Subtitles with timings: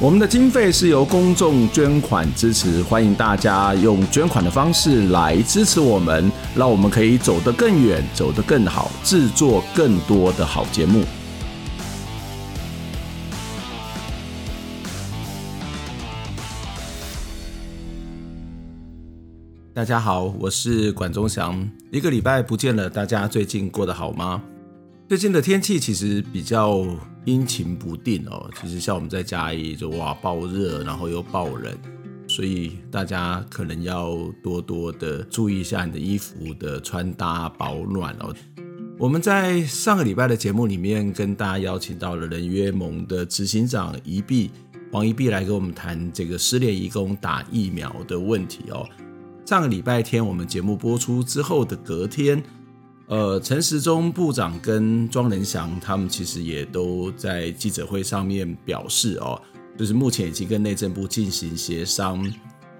[0.00, 11.04] 我们的经费是由公众捐款支持，欢迎大家用捐款的方式来支持我们，让我们可以走得更远，走得更好，制作更多的好节目。
[19.72, 24.42] 大家好，我是管中祥，一个礼拜不见了，大家最近过得好吗？
[25.08, 26.84] 最近的天气其实比较
[27.24, 28.50] 阴晴不定哦。
[28.60, 31.72] 其实像我们在嘉义就哇爆热，然后又爆冷，
[32.26, 38.34] 所以大家可能要多多的注意一下你的衣服的穿搭保暖哦。
[38.98, 44.50] 我们在上个礼拜的节目里面跟大家邀请到了人约盟的执行长宜碧
[44.92, 48.88] 黄宜碧来跟我们谈这个失联移工打疫苗的问题哦。
[49.44, 52.42] 上个礼拜天我们节目播出之后的隔天。
[53.06, 59.40] 呃，陈时中部长跟庄人祥他们其实也都在记者会上面表示哦，
[59.76, 62.26] 就是目前已经跟内政部进行协商，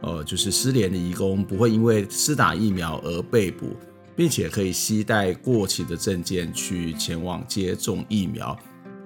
[0.00, 3.77] 呃，就是失联的移工不会因为施打疫苗而被捕，
[4.16, 8.59] 并且可以携带过期的证件去前往接种疫苗。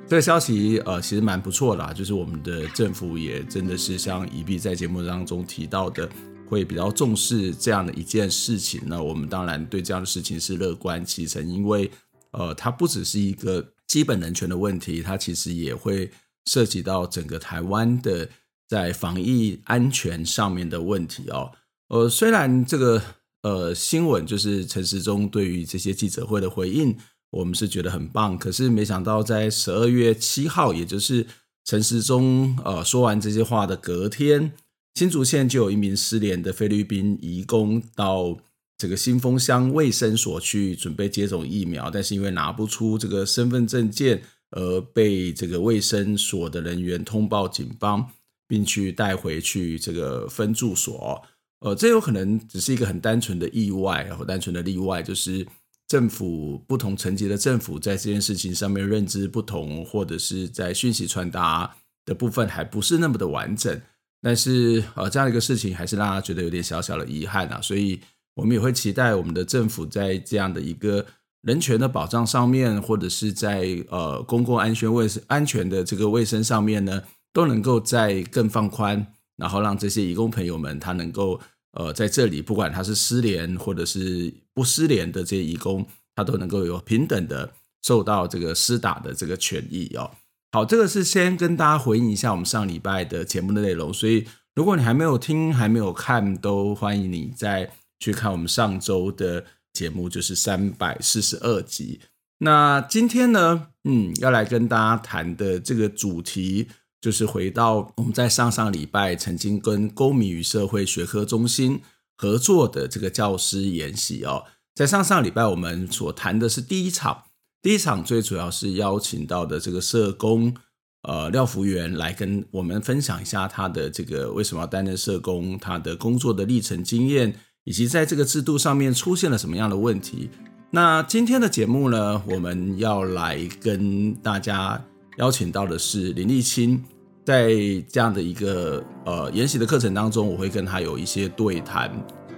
[0.06, 6.08] 这个消息呃其实蛮不错的，就是我们的政府也真的是像宜碧在节目当中提到的。
[6.48, 11.90] 会比较重视这样的一件事情呢，我们当然对这样的事情是乐观其成，因为
[12.30, 16.10] 呃，它不只是一个基本人权的问题，它其实也会
[16.46, 18.28] 涉及到整个台湾的
[18.66, 21.52] 在防疫安全上面的问题哦。
[21.88, 23.02] 呃，虽然这个
[23.42, 26.96] 呃新闻就是陈时中对于这些记者会的回应，
[27.30, 31.26] 我们是觉得很棒，可是没想到在十二月七号，也就是
[31.64, 34.52] 陈时中呃说完这些话的隔天。
[34.98, 38.36] 新竹县就有一名失联的菲律宾移工到
[38.76, 44.20] 这个新丰乡卫生所去准备接种疫苗，但是因为拿不出这个身份证件，
[44.50, 48.10] 而被这个卫生所的人员通报警方，
[48.48, 51.22] 并去带回去这个分驻所。
[51.60, 55.46] 呃，这有可能只是一个很单纯的意外，然后单纯的例外，就是
[55.86, 63.80] 政府不同层级的政府在这件事情上面认知不同，或者是在讯息传达的部分还不是那么的完整。
[64.20, 68.00] 但是，呃，这样一个事情还是让他觉得有点小小的遗憾啊，所以
[68.34, 71.06] 我们也会期待我们的政府在这样的一个
[71.42, 77.02] 人权的保障上面，或者是在呃公共安全卫生安全的这个卫生上面呢，
[77.32, 79.06] 都能够再更放宽，
[79.36, 81.40] 然后让这些移工朋友们他能够
[81.72, 85.86] 呃在这里，不管他是失联或者是不失联的这些移工，
[86.16, 87.52] 他都能够有平等的
[87.82, 90.10] 受到这个施打的这个权益哦。
[90.50, 97.70] 好，这个是先跟大家回应一下我们上礼拜的节目的内容，所以如果你还没有听、还没有看，都欢迎你再
[98.00, 99.44] 去看我们上周的
[99.74, 102.00] 节目，就是三百四十二集。
[102.38, 111.82] 那今天呢，嗯，要来跟大家谈的这个主题，就是回到我们在上上礼拜曾经跟公民与社会学科中心
[112.16, 117.24] 合作的这个教师研习哦，在上上礼拜我们所谈的是第一场。
[117.68, 120.54] 第一场最主要是邀请到的这个社工，
[121.02, 127.34] 呃，廖福元来跟我们分享一下他的这个为什么要担任社工，他的工作的历程经验，
[127.64, 130.30] 以及在这个制度上面出现了什么样的问题。
[130.70, 134.82] 那今天的节目呢，我们要来跟大家
[135.18, 136.82] 邀请到的是林立青，
[137.26, 137.50] 在
[137.86, 141.92] 这样的一个呃研习的课程当中，我会跟他有一些对谈，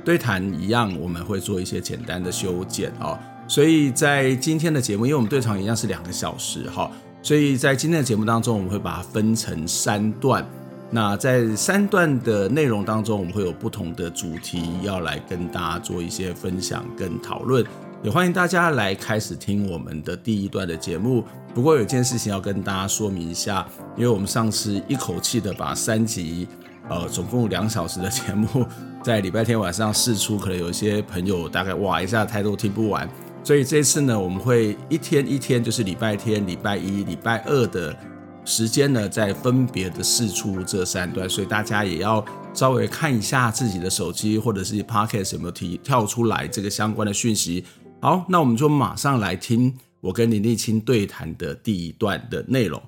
[0.05, 3.17] 对谈一样，我们会做一些简单的修剪啊。
[3.51, 6.89] 所以在今天的节目，因为我们对场一样是两个小时哈，
[7.21, 10.47] 所以在今天的节目当中，我们会把它分成三段。
[10.89, 17.67] 那在三段的内容当中，我们会有不同的主题要来跟大家做一些分享跟讨论。
[18.05, 21.25] 也欢迎大家来开始听我们的第一段的节目。
[21.53, 23.67] 不过有件事情要跟大家说明一下，
[23.97, 26.47] 因为我们上次一口气的把三集，
[26.89, 28.65] 呃，总共两小时的节目，
[29.03, 33.11] 在礼拜天晚上试出，可能有一些朋友大概哇一下太多听不完。
[33.43, 37.97] 所以这次呢，我们会一天一天，就是礼拜天、礼拜一、礼拜二的
[38.45, 41.29] 时间呢，再分别的试出这三段。
[41.29, 47.65] 所以大家也要稍微看一下自己的手机或者是 Podcast 有没有提跳出来这个相关的讯息。
[48.01, 52.81] 好，那我们就马上来听我跟林立清对谈的第一段的内容。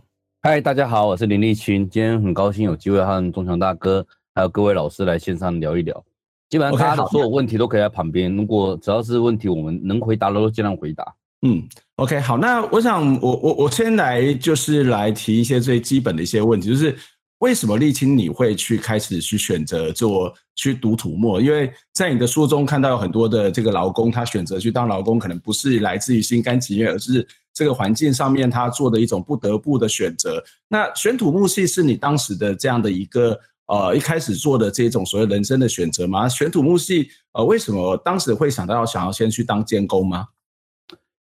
[0.42, 6.04] 嗨，大家好，我是林立清，今天很高兴有机会和钟祥大哥还有各位老师来线上聊一聊。
[6.52, 11.02] 基本上大家的所有问题都可以在旁边，如果只要是问题，我们能回答的都尽量回答。
[11.40, 11.66] 嗯
[11.96, 16.94] ，OK，好，那我想我我我先来就是来提一些最基本的一些问题，就是。
[17.38, 21.40] 为什么沥青你会去开始去选择做去读土木？
[21.40, 30.40] 因为在你的书中看到有很多的这个劳工，他选择去当劳工，可能不是来自于心甘情愿，而是这个环境上面他做的一种不得不的选择。
[30.68, 36.28] 那选土木系是你当时的这样的一个呃一开始做的这种所谓人生的选择吗？
[36.28, 40.26] 选土木系呃为什么当时会想到要想要先去当监工吗？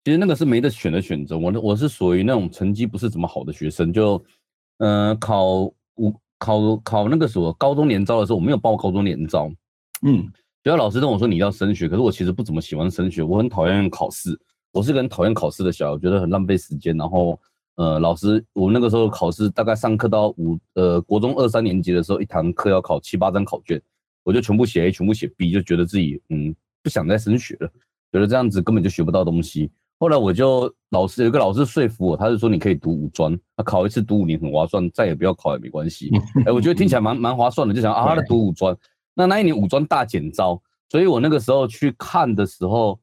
[0.04, 1.36] 其实那个是没得选的选择。
[1.36, 4.22] 我我是属于那种成绩不是怎么好的学生，就
[4.78, 5.72] 嗯、呃、考。
[5.96, 9.52] 我考考那个什么高中联招的时候，我没有报高中联招。
[10.00, 10.22] 嗯，
[10.64, 14.30] 学校老师跟我说你要升学，可是我其实不怎么喜欢升学，我很讨厌考试。
[14.72, 16.96] 我是个很讨厌考试的小孩，我觉得很浪费时间。
[16.96, 17.38] 然后，
[17.80, 23.80] 呃，老师，我那个时候考试大概上课到五呃国中二三年级的时候，一堂课要考七八张考卷，
[24.22, 27.66] 我就全部写 A，全部写 B，就觉得自己嗯不想再升学了，
[28.12, 29.70] 觉得这样子根本就学不到东西。
[29.98, 36.10] 后来我就老师有一个老师说服我，他是说你可以读五专，他考一次读五年很划算，再也不要考也没关系。
[36.40, 38.76] 哎、欸，我觉得听起来蛮蛮划算的，就想啊，他读五专，
[39.14, 40.60] 那那一年五专大减招，
[40.90, 43.00] 所以我那个时候去看的时候，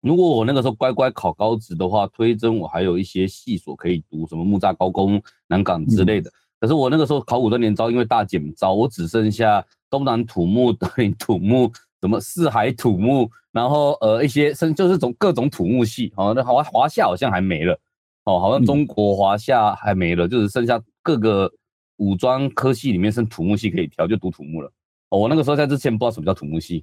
[0.00, 6.30] 如果我那个时候乖乖考高职的话，推甄我还有一些系所可以读，什么木栅高工、南港之类的。
[6.58, 11.70] 可是我那个时候考五专联招，因为大减招，我只剩下东南土木、德 林土木。
[12.02, 17.78] 什么四海土木，然后呃一些生就是种各种土木系，好、哦，那华华夏好像还没了，
[18.24, 21.52] 哦，好像中国华夏还没了，嗯、就是剩下各个
[21.98, 24.72] 五专科系里面剩土木系可以挑，就读土木了。
[25.10, 26.82] 哦，我那个时候在之前不知道什么叫土木系，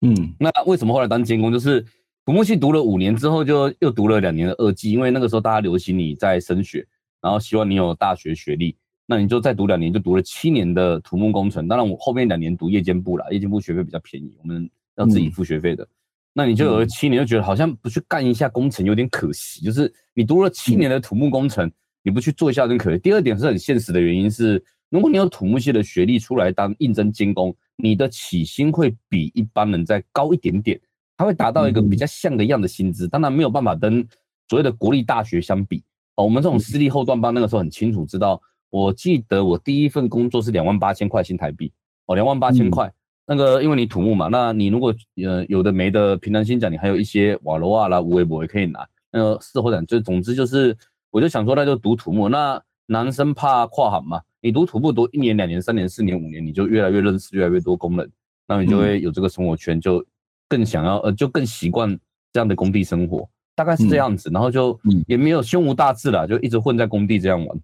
[0.00, 1.52] 嗯，那为什么后来当监工？
[1.52, 1.86] 就是
[2.28, 6.86] 土木系读了五年之后，就又读了两年的二技，因为那个时候大家流行你在升学，
[7.22, 8.76] 然后希望你有大学学历。
[9.06, 11.66] 那你就再读两年，就读了七年的土木工程。
[11.66, 15.82] 当然，我后面两年读夜间部啦，夜间部学费比较便宜，我们要自己付学费的。
[15.82, 15.88] 嗯、
[16.34, 19.64] 那你就有了七年，就觉得好像不去干一下工程有点可惜。
[19.64, 21.72] 就是你读了七年的土木工程，嗯、
[22.02, 22.98] 你不去做一下有点可惜。
[22.98, 30.78] 第二点是很现实的原因是，如果你有土木系的学历出来当应征监工，你的起薪会比一般人再高一点点，
[31.18, 33.06] 它会达到一个比较像的样的薪资。
[33.06, 34.06] 当然没有办法跟
[34.48, 35.84] 所谓的国立大学相比。
[36.14, 38.40] 哦，我们这种私立后段班那个时候很清楚知道。
[38.70, 41.72] 我记得我第一份工作是两万八千块新台币
[42.06, 42.92] 哦，两万八千块。
[43.26, 44.94] 那个因为你土木嘛，那你如果
[45.24, 48.86] 呃有的没的，平常心讲，你还有一些瓦罗瓦啦、无微博也可以拿。
[49.10, 50.76] 那个事后讲，就总之就是，
[51.10, 52.28] 我就想说那就读土木。
[52.28, 58.10] 那男生怕跨行嘛，你读土木读一年、两年、三年、四年、五年，你就越来越认识越来越多工人，
[58.46, 60.04] 那你就会有这个生活圈，就
[60.48, 61.88] 更想要呃就更习惯
[62.32, 64.30] 这样的工地生活，大概是这样子。
[64.32, 67.58] 然后就也没有胸无大志了，就一直混在工地这样玩。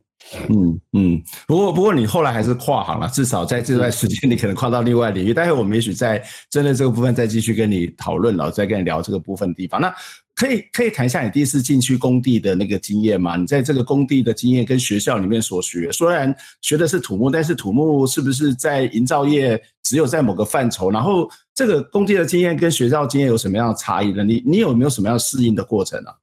[0.49, 5.35] 嗯嗯，不过不过你后来还是跨行了，至少在这段时间你可能跨到另外领域。
[5.35, 9.79] 待会我们也许在针对这个部分再继续跟你讨论，然后再跟你聊这个部分的地方。
[9.79, 9.95] 那
[10.35, 13.37] 可以可以谈一下你第一次进去工地的那个经验吗？
[13.37, 20.91] 你在这个工地的经验跟学校里面所学，虽然学的是土木，但是土木是不是在营造业只有在某个范畴？
[20.91, 24.25] 然后这个工地的经验跟学校经验有什么样的差异呢？
[24.25, 26.15] 你你有没有什么样适应的过程啊？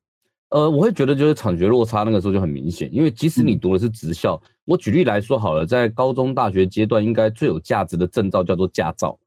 [0.49, 9.17] 呃，我会觉得就是产学落差那个时候就很明显，因为即使你读的是职校，嗯、我举例来说好了，在高中、大学阶段，应该最有价值的证照叫做驾照，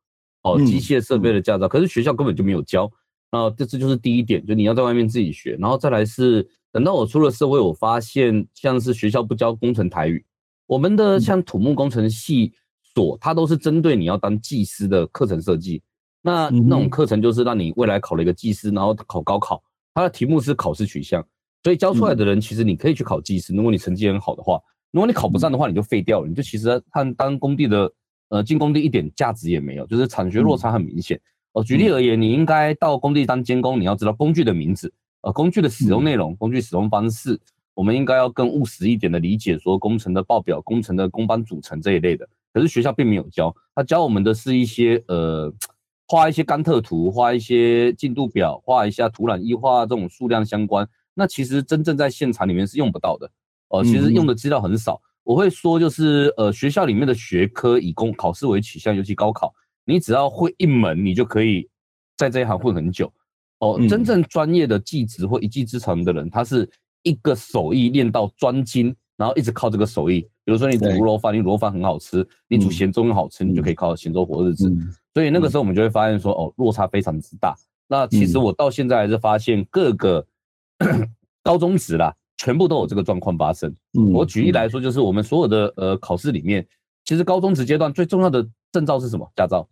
[0.43, 2.91] 哦，机械设备的驾照，可是学校根本就没有教，
[3.33, 10.23] 那这这就是第一点，就你要在外面自己学，然后再来是等到我出了社会，我发现像是学校不教工程台语，
[10.67, 12.53] 我们的像土木工程系
[12.95, 15.83] 所，它都是针对你要当技师的课程设计，
[16.27, 19.63] 那那种课程就是让你未来考了一个技师，然后考高考。
[19.93, 21.23] 它的题目是考试取向，
[21.63, 23.55] 所以教出来的人其实你可以去考技师。
[23.55, 24.59] 如果你成绩很好的话，
[24.91, 27.93] 如果你考不上的话，你就废掉了，你就其实他当工地的，
[28.31, 31.21] 呃，进工地一点价值也没有，就是产学落差很明显。
[31.53, 34.91] 哦，举例而言，你应该到工地当监工，你要知道工具的名字，
[35.21, 37.39] 呃，工具的使用内容，工具使用方式，
[37.75, 42.27] 我们应该要更务实一点的理解说工程的报表、工程的工班组成这一类的。
[42.53, 45.53] 可是学校并没有教，他教我们的是一些呃。
[46.07, 50.87] 画一些甘特图，画一些进度表，画一下土壤液化这种数量相关。
[51.15, 53.31] 那其实真正在现场里面是用不到的，
[53.69, 55.01] 呃，其实用的资料很少。
[55.23, 59.55] 我会说，就是呃，学校里面的学科以公考试为取向，尤其高考，
[59.87, 61.67] 你只要会一门，你就可以
[62.17, 63.11] 在这一行混很久。
[63.61, 66.69] 哦，真正专业的技职或一技之长的人，他是
[67.03, 70.21] 一个手艺练到专精，然后一直靠这个手艺。
[70.45, 74.71] 比如说你煮卤肉饭，你卤肉饭很好吃，你煮咸粥很好吃，你就可以靠咸粥活日子。
[75.15, 77.55] 所以那个时候我们就会发现说，哦，落差非常之大。
[77.87, 80.27] 那其实我到现在还是发现各个
[81.43, 83.75] 高中职啦，全部都有这个状况发生。
[84.13, 86.67] 我举例来说，就是我们所有的呃考试里面，
[87.05, 89.31] 其实高中职阶段最重要的证照是什么？
[89.37, 89.69] 驾照。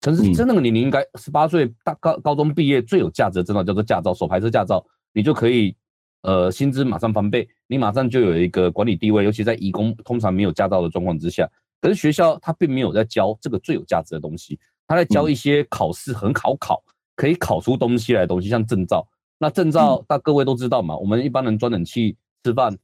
[0.00, 4.84] 城市真正的年龄应该十八岁大高高中毕业最有价值的证照叫做驾照，手牌车驾照，
[5.14, 5.74] 你就可以
[6.20, 11.48] 呃薪资马上翻倍，你马上就有一个管理地位，尤其在移工通常没有驾照的状况之下，
[11.80, 14.60] 可是学校他并没有在教这个最有价值的东西，
[14.94, 16.80] 他在教一些考试很好考，
[17.16, 19.06] 可以考出东西来的东西，像证照。
[19.38, 22.76] 那证照大各位都知道嘛，我们一般人装冷气吃饭，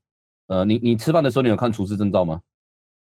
[0.49, 2.41] 呃，你你吃饭的时候你有看厨师证照吗？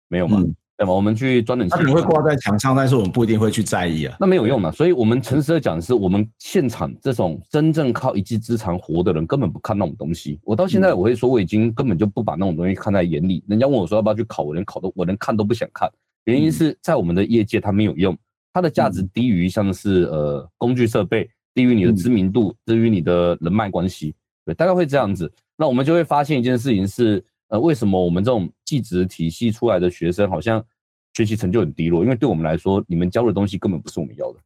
[0.07, 0.37] 没有吗？
[0.39, 0.93] 嗯对吧？
[0.93, 4.15] 我们去装冷气，它可能会挂在墙上，但是我们不一定会去在意啊。
[4.17, 4.71] 那没有用嘛。
[4.71, 10.39] 所以，我们诚实的讲的是，我们现场这种真正靠一技之长活的人，根本不看那种东西。
[10.41, 13.43] 我到现在我会说，我已经根本就不把那种东西看在眼里。
[13.49, 15.91] 人家问我说要不要去考，我连考都我连看都不想看。
[16.23, 18.17] 原因是在我们的业界它没有用，
[18.59, 24.13] 它的价值低于像是呃工具设备，低于你的知名度，低于你的人脉关系。
[24.45, 25.31] 对，大概会这样子。
[25.57, 30.63] 那我们就会发现一件事情是，呃，为什么我们这种技职体系出来的学生好像。
[31.15, 34.39] 学习成就很低落，因为对我们来说，你们教的东西根本不是我们要的。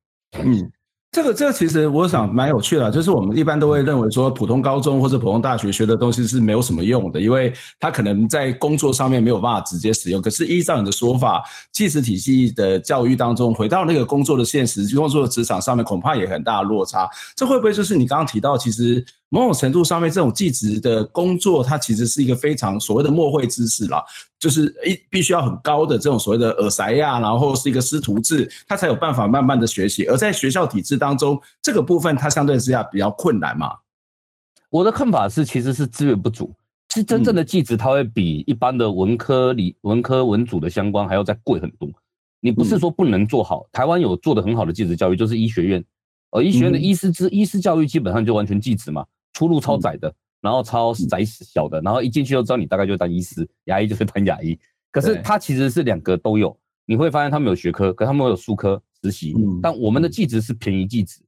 [0.43, 0.71] 嗯，
[1.13, 10.19] 这个这个其实我想蛮有趣的，就是我们一般都会认为说，普通高中或者普通大学学的东西是没有什么用的，因为他可能在工作上面没有办法直接使用。
[10.19, 17.07] 可是依照你的说法，技职体系的教育当中，回到那个工作的现实、工作的职场上面，恐怕也很大落差。
[17.35, 19.05] 这会不会就是你刚刚提到，其实？
[19.33, 23.99] 某种程度上面，这种技职的工作，它其实是一个非常所谓的墨会知识啦，
[24.37, 30.05] 就是一必须要很高的这种所谓的耳塞呀，然后是一个师徒制，他才有办法慢慢的学习。
[30.05, 33.73] 而在学校体制当中，这个部分它相对之下比较困难嘛。
[34.69, 36.53] 我的看法是，其实是资源不足，
[36.93, 41.89] 是真正的技职，它会比一般的文科理文科文组的相关还要再贵很多。
[42.39, 45.83] 你不是说不能做好，台湾有做的很好的技职教育，就是医学院，
[46.29, 49.03] 而医学院的医师之医师教育基本上就完全技职嘛。
[49.33, 54.57] 出路超窄的，嗯、然后超窄小的，然后一进去就知道你大概就当医师， 牙医就是当牙医。
[54.91, 59.33] 可是它其实是两个都有，你会发现他们有学科，可他们有术科实习。
[59.35, 61.19] 嗯、但我们的技职是便宜技职，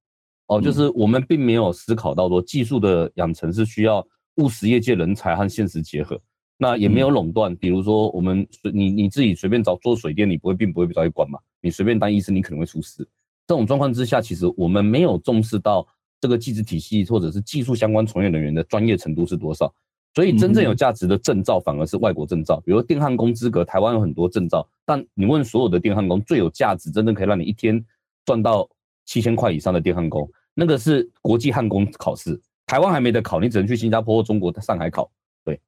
[0.48, 6.22] 哦，就是我们并没有思考到说技术的养成是需要务实业界人才和现实结合，
[6.58, 7.56] 那也没有垄断。
[7.56, 11.40] 比如说我们你你自己随便找做水电，你不会并不会被抓去管嘛？
[11.62, 13.08] 你随便当医生，你可能会出事。
[13.48, 15.88] 这种状况之下，其实我们没有重视到。
[16.25, 19.72] 这个技职体系或者是技术相关从业人员的专业程度是多少？
[20.15, 27.86] 所以真正有价值的证照反而是外国证照，比如电焊工资格，台湾有很多证照，但你问所有的电焊工最有价值，真正可以让你一天
[28.25, 28.67] 赚到
[29.05, 35.12] 七千块以上的电焊工，那个是国际焊工考试，台湾还没得考，你只能去新加坡、中国、上海考。
[35.44, 35.60] 对，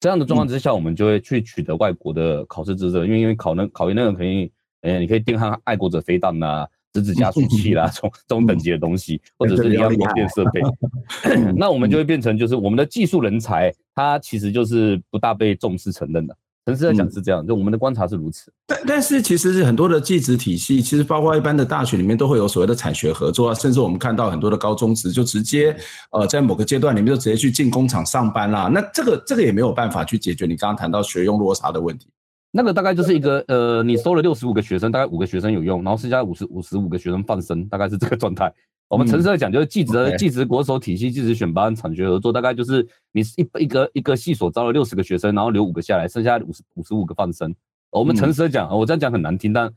[0.00, 4.50] 这样的状况之下，我们就会去取得外国的考试资格，因为因为考那考研那个可以，
[4.80, 6.68] 呃，你可以电焊爱国者飞弹呐、啊。
[6.92, 10.60] 直指加速器啦，这种这种等级的东西，或者是你要国电设备，
[11.56, 16.36] 那我们就会变成就是我们的技术人才，他其实就是不大被重视承认的。
[16.66, 18.52] 城市来讲是这样，就我们的观察是如此。
[18.66, 25.74] 但但是其实是很多的技职体系，其实包括一般的大学里面都会有所谓的产学合作啊，甚至我们看到很多的高中职就直接
[26.12, 28.68] 呃在某个阶段里面就直接去进工厂上班啦。
[28.72, 32.08] 那这个这个也没有办法去解决你刚刚谈到学用落差的问题。
[32.52, 38.52] 那个大概就是一个呃，你收了六十五个学生，大概五个学生有用，然后剩下五十五十五个学生放生，大概是这个状态。
[38.88, 47.54] 我们诚实的讲，就是技职技职国手体系，技职选拔产学合作，大概就是你一一个一个系所招了六十个学生，然后留五个下来，剩下五十五十五个放生。
[47.90, 49.72] 我们诚实的讲，我这样讲很难听，但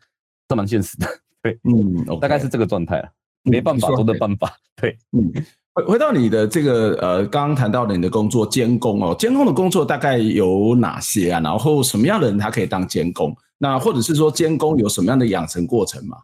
[0.47, 1.05] 这蛮现实的。
[1.43, 3.07] 对，嗯，大概是这个状态，
[3.43, 4.51] 没办法做的办法。
[4.75, 5.31] 对，嗯。
[5.73, 11.39] 回回到你的这个呃，刚刚谈到的你的工作监工哦，监工的工作大概有哪些啊？
[11.39, 13.35] 然后什么样的人他可以当监工？
[13.57, 16.17] 那或者是说监工有什么样的养成过程吗？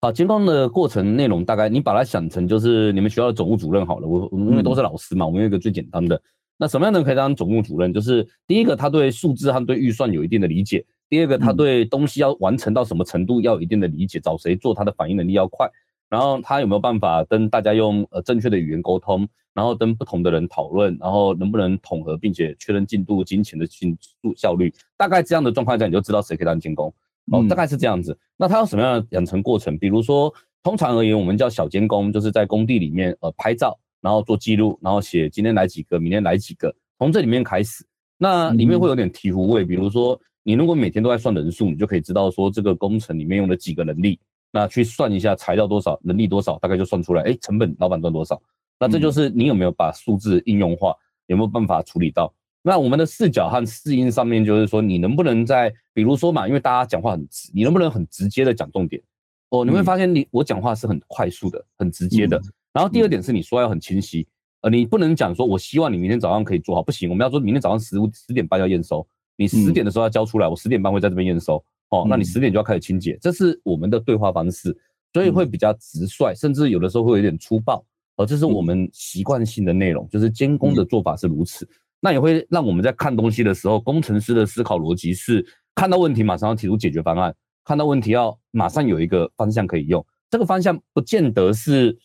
[0.00, 4.08] 啊，监工的过程内容大概你把它想成就是你们学校的总务主任好了。
[4.08, 6.20] 我我们因为都是老师嘛，我们有一个最简单的。
[6.56, 7.92] 那什么样的人可以当总务主任？
[7.92, 15.70] 就是第一个，他对数字和对预算有一定的理解；第二个，他对东西要完成到什么程度要有一定的理解，找谁做他的反应能力要快。
[16.10, 19.26] 然后他有没有办法跟大家用呃正确的语言沟通？
[19.52, 24.72] 然后跟不同的人讨论，然后能不能统合，并且确认进度、金钱的进度效率？
[24.96, 26.92] 大概这样的状况下，你就知道谁可以当监工。
[27.32, 28.16] 哦，大概是这样子。
[28.36, 29.76] 那他有什么样的养成过程？
[29.76, 37.84] 比如说，通常而言，我们叫小监工，就是在工地里面呃拍照，然后做记录，然后写今天来几个，明天来几个，从这里面开始。
[38.18, 44.18] 那里面会有点醍醐味，比如说你如果每天都在算人数，你就可以知道说这个工程里面用了几个人力。
[44.52, 48.40] 那去算一下材料多少，人力多少，大概就算出来，哎，成本老板赚多少。
[48.78, 50.94] 那这就是你有没有把数字应用化，
[51.26, 52.32] 有没有办法处理到？
[52.62, 59.02] 那我们的视角和适应上面，就是说你能不能在，比如说嘛，因为大家讲话很直，你能不能很直接的讲重点？
[59.50, 62.40] 哦，你会发现你我讲话是很快速的，很直接的。
[62.72, 64.26] 然后第二点是你说要很清晰，
[64.60, 71.62] 呃，你不能讲说我希望你明天早上可以做好，不行，我们要说明天早上十十点半要验收，你十点的时候要交出来，我十点半会在这边验收。
[71.90, 74.76] 哦，那你十点就要开始清洁，这是我们的对话方式。
[75.12, 77.84] 所以会比较直率，甚至有的时候会有点粗暴。
[78.14, 81.68] 哦，这是我们习惯性的内容，就是监工的做法是如此。
[81.98, 85.44] 那也会让我们在看东西的时候，工程师的思考逻辑是
[85.74, 90.06] 看到问题马上要提出解决方案，看到问题要马上有一个方向可以用。
[90.30, 91.98] 这个方向不见得是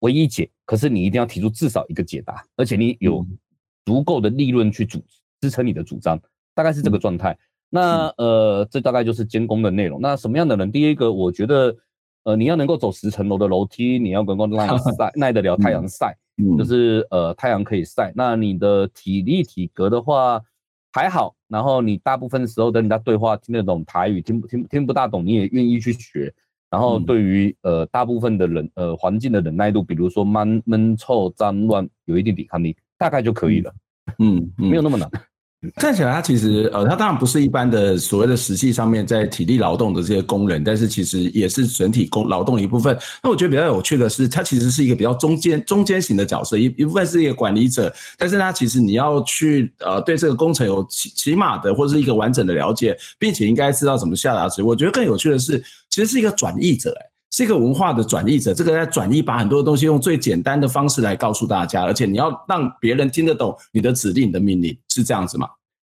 [0.00, 3.24] 唯一解，可是你一定要提出至少一个解答，而且你有
[3.84, 5.00] 足够的利润去主
[5.40, 6.20] 支撑你的主张，
[6.54, 7.38] 大概是这个状态。
[7.72, 9.98] 那呃，这大概就是监工的内容。
[10.00, 10.70] 那什么样的人？
[10.70, 11.74] 第一个，我觉得。
[12.24, 18.12] 呃，你要能够走十层楼的楼梯，你要能够耐晒，耐得了太阳晒，嗯，就是呃太阳可以晒。
[18.14, 20.40] 那你的体力体格的话
[20.92, 26.32] 还好，然后你大部分时候跟人家对话听得懂台语，听不听听不大懂你也愿意去学。
[26.70, 33.74] 然后对于呃大部分的人呃环境的忍耐度，比如说闷闷臭脏乱，有一定抵抗力，大概就可以了。
[34.20, 35.10] 嗯，嗯没有那么难。
[35.76, 42.98] 看起来他其实呃，他当然不是一般的所谓的实际上面在体力劳动的这些工人，但是其实也是整体工劳动一部分。
[43.22, 54.66] 那我觉得比较有趣的是，他其实是一个比较中间中间型的角色，一一部分是一个管理者，但是他其实你要去呃对这个工程有起起码的或者是一个完整的了解，并且应该知道怎么下达指令。
[54.66, 58.54] 我觉得更有趣的是，其实是一个转译者，哎，是一个文化的转译者。
[58.54, 65.48] 这个在转译，把很多东西用最简单的方式来告诉大家，而且你要让别人听得懂你的指令、你的命令，是这样子吗？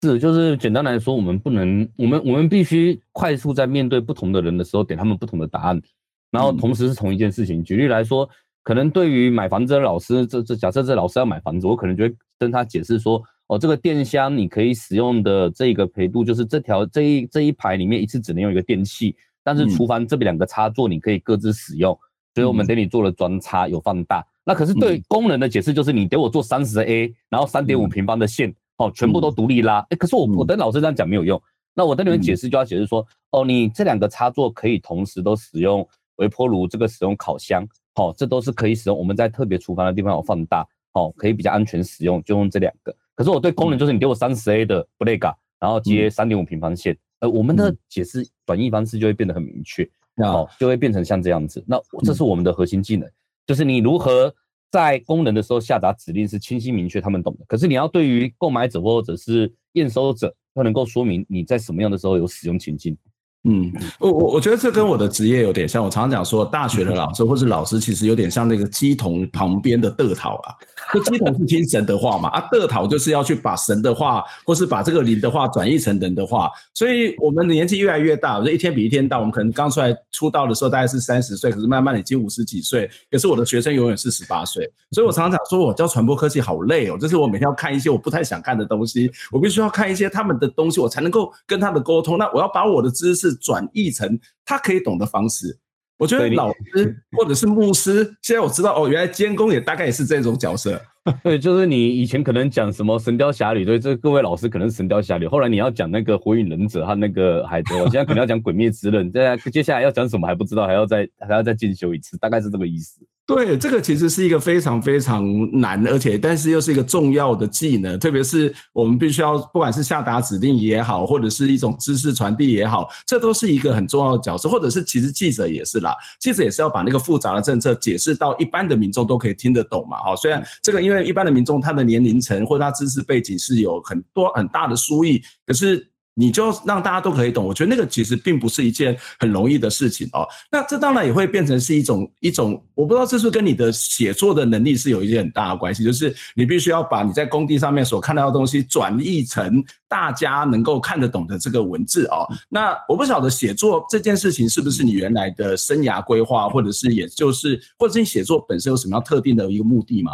[0.03, 5.81] 是，就是简单来说，我们不能，我们我们必须快速在面对不同的人的时候，给他们不同的答案，
[6.29, 7.61] 然后同时是同一件事情。
[7.61, 8.29] 嗯、举例来说，
[8.63, 21.99] 可能对于买房子的老师，这这假设这老师要买房子，我可能就会跟他解释说，哦，这个电箱你可以使用的这个陪度，就是这条这一这一排里面一次只能用一个电器，但是厨房这边两个插座你可以各自使用，嗯、
[22.35, 24.25] 所以我们给你做了专插，有放大。
[24.45, 28.49] 那可是对工人的解释就是，你给我做三十 A，然后三点五平方的线。
[28.49, 31.39] 嗯哦，全部都独立拉，哎、欸，可是我我跟老师这样讲没有用，
[31.75, 38.97] 那我跟你们解释就要解释说，哦，你这两个插座可以同时都使用微波炉，这个使用烤箱，好，这都是可以使用。
[38.97, 42.93] 我们在特别厨房的地方有放大，哦，可以比较安全使用，就用这两个。
[43.13, 49.83] 可是我对工人就是你给我三十 A 的 Blade，然后接三点五平方线，呃，我们的解释转译方式就会变得很明确，
[50.17, 51.63] 哦，就会变成像这样子。
[51.65, 53.09] 那这是我们的核心技能，
[53.47, 54.33] 就是你如何。
[54.73, 57.45] 在功能的时候下达指令是清晰明确，他们懂的。
[57.47, 62.97] 可是你要对于购买者或者是验收者，要能够说明你在什么样的时候有使用情境。
[63.45, 65.83] 嗯，我我我觉得这跟我的职业有点像。
[65.83, 70.55] 我常常讲说，大学的老师或是老师，其实有点像那个鸡童旁边的德讨啊。
[70.93, 76.49] 就鸡童是听神的话嘛，啊，德讨就是要去把神的话，或是把这个灵的话转译成人的话。
[76.73, 79.19] 所以我们的年纪越来越大，我觉得一天比一天大。
[79.19, 82.89] 我们可能刚出来出道的时候大概是三十岁，可是慢慢已经五十几岁。
[83.11, 84.71] 可是我的学生永远是十八岁。
[84.91, 92.17] 所以我常常讲说，我教传播科技好累哦，就是我每天要看一些我不太想看的东西，我必须要看一些他们的东西，我才能够跟他们沟通。
[92.17, 93.32] 那我要把我的知识。
[93.35, 95.57] 转译成他可以懂的方式，
[95.97, 100.81] 我觉得老师 或者是牧师，现在我知道哦，原来监工也大概也是这种角色。
[101.21, 113.05] 对，就是你以前可能讲什么《神雕侠侣》，对，这各位老师可能《神雕侠侣》，后来你要讲那个《火影忍者》和那个海贼王，现在可能要讲《鬼灭之刃》，在 接下来要讲什么还不知道，还要再还要再进修一次，大概是这个意思。
[113.25, 115.23] 对，这个其实是一个非常非常
[115.61, 129.99] 难，而且但是又是一个重要的技能，特别是我们必须要，不管是下达指令也好，或者是一种知识传递也好，这都是一个很重要的角色，或者是其实记者也是啦，记者也是要把那个复杂的政策解释到一般的民众都可以听得懂嘛。
[129.99, 135.92] 好，虽然这个因为一般的民众他的年龄层或者他知识背景是有很多很大的疏异，可是。
[136.15, 140.27] 你就让大家都可以懂，我觉得那个其实并不是一件很容易的事情哦。
[140.51, 152.27] 那这当然也会变成是一种一种，我不知道这是跟你的写作的能力是有一些很大的关系，就是你必须要把你在工地上面所看到的东西转译成大家能够看得懂的这个文字哦。
[152.49, 160.11] 那我不晓得写作这件事情是不是你原来的生涯规划，或者是也就是，或者是你写作本身有什么样特定的一个目的吗？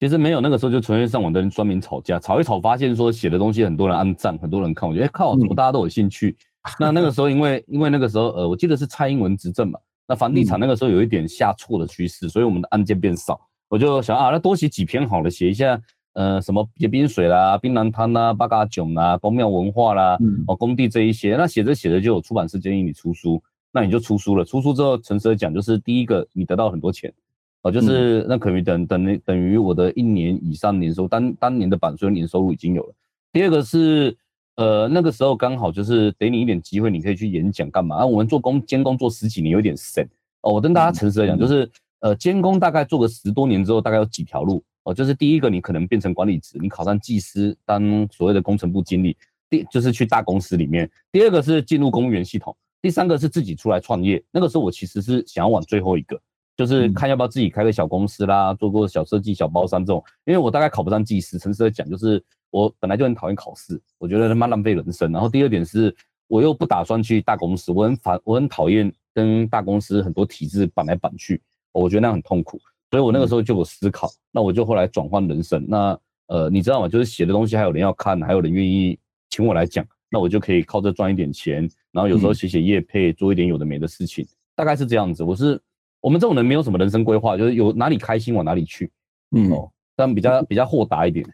[0.00, 6.34] 其实没有，那个时候就纯粹上网的人专门吵架，吵一吵，发现说写的东西很多人按赞，很多人看，我觉得哎靠，怎么大家都有兴趣？
[6.62, 15.78] 嗯、 那那个时候因为因为那个时候呃，我记得是蔡英文执政嘛，那房地产那个时候有一点下挫的趋势，所以我们的案件变少，我就想啊，那多写几篇好了，写一下
[16.14, 27.12] 呃什么结冰水啦、槟榔摊啦、八嘎囧啦、宫庙文化啦，嗯、哦工地这一些，那写着写着就有出版社建议你出书，那你就出书了，出书之后，诚实的讲，就是第一个你得到很多钱。
[27.62, 32.94] 哦，就是那可于等等于等于我的一年以上年收当当年的版税年收入已经有了。
[33.32, 34.16] 第二个是，
[34.56, 37.96] 呃，那个时候刚好就是给你一点机会，你可以去演讲干嘛？
[37.96, 40.08] 啊，我们做工监工做十几年，有点神
[40.40, 40.54] 哦。
[40.54, 41.70] 我跟大家诚实的讲，就是
[42.00, 44.94] 呃，监工大概做个十多年之后，大概有几条路哦。
[44.94, 49.16] 就是第一个，你可能变成管理职，你考上技师，当所谓的工程部经理。
[49.50, 50.88] 第就是去大公司里面。
[51.10, 52.56] 第二个是进入公务员系统。
[52.80, 54.22] 第三个是自己出来创业。
[54.30, 56.18] 那个时候我其实是想要往最后一个，
[56.56, 60.02] 就是看要不要自己开个小公司啦，做过小设计、小包商这种。
[60.24, 65.10] 因为我大概考不上技师，诚实的讲，就是我本来就很讨厌考试，我觉得他妈浪费人生。
[65.10, 65.94] 然后第二点是，
[66.28, 71.40] 我又不打算去大公司，我很烦，我很讨厌跟大公司很多体制绑来绑去，
[71.72, 72.60] 我觉得那样很痛苦。
[72.90, 75.64] 所以我那个时候就有思考，那我就后来转换人生。
[75.68, 76.88] 那呃，你知道吗？
[76.88, 78.98] 就是写的东西还有人要看，还有人愿意
[79.30, 81.68] 请我来讲，那我就可以靠这赚一点钱。
[81.92, 85.24] 然后有时候写写业配，做一点有的没的事情，大概是这样子。
[85.24, 85.60] 我是
[86.00, 88.90] 我们这种人没有什么人生规划，就是有哪里开心往哪里去。
[89.32, 91.26] 嗯哦，但比较比较豁达一点。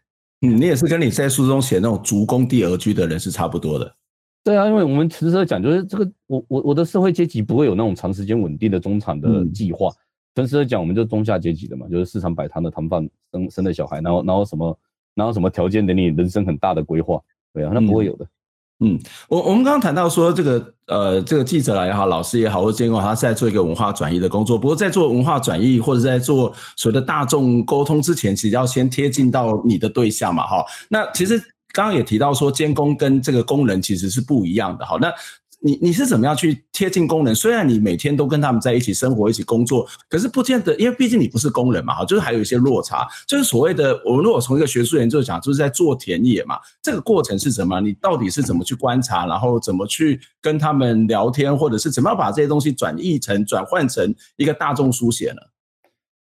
[0.42, 3.94] 嗯，你也是跟你在书中写那种逐工地而居的人是差不多的。
[4.44, 9.90] 对啊，因为我们其实讲就是这个，我我我的社会阶级不会有那种长时间稳定的中产的计划。
[10.34, 14.78] 真实的讲，我们就中下阶级的嘛，就是市场摆摊的摊贩生生的小孩，然后然后什么，
[15.14, 17.18] 然后什么条件给你人生很大的规划，
[17.54, 18.24] 对啊，那不会有的。
[18.24, 18.28] 嗯，
[18.80, 24.58] 嗯我我们刚刚谈到说这个呃，这个记者来也好，老师也好，或者监工，他是在做一个文化转移的工作。
[24.58, 30.64] 不过在做文化转移或者在做所谓的大众沟通之前，其实要先贴近到你的对象嘛，哈。
[30.88, 31.38] 那其实
[31.72, 34.96] 刚刚也提到说，监工跟这个工人其实是不一样的，哈。
[35.00, 35.12] 那
[35.58, 37.34] 你你是怎么样去贴近工人？
[37.34, 43.06] 虽然你每天都跟他们在一起生活、一起工作，可是不见得，因为毕竟你不是工人嘛，哈，就是还有一些落差。
[43.26, 47.80] 就是所谓的，我们如果从一个学术研究讲，就是在做田野嘛，这个过程是什么？
[47.80, 55.40] 你到底是怎么去观察，然后怎么去跟他们聊天，或者是怎么样把这些东西转译成、转换成一个大众书写呢？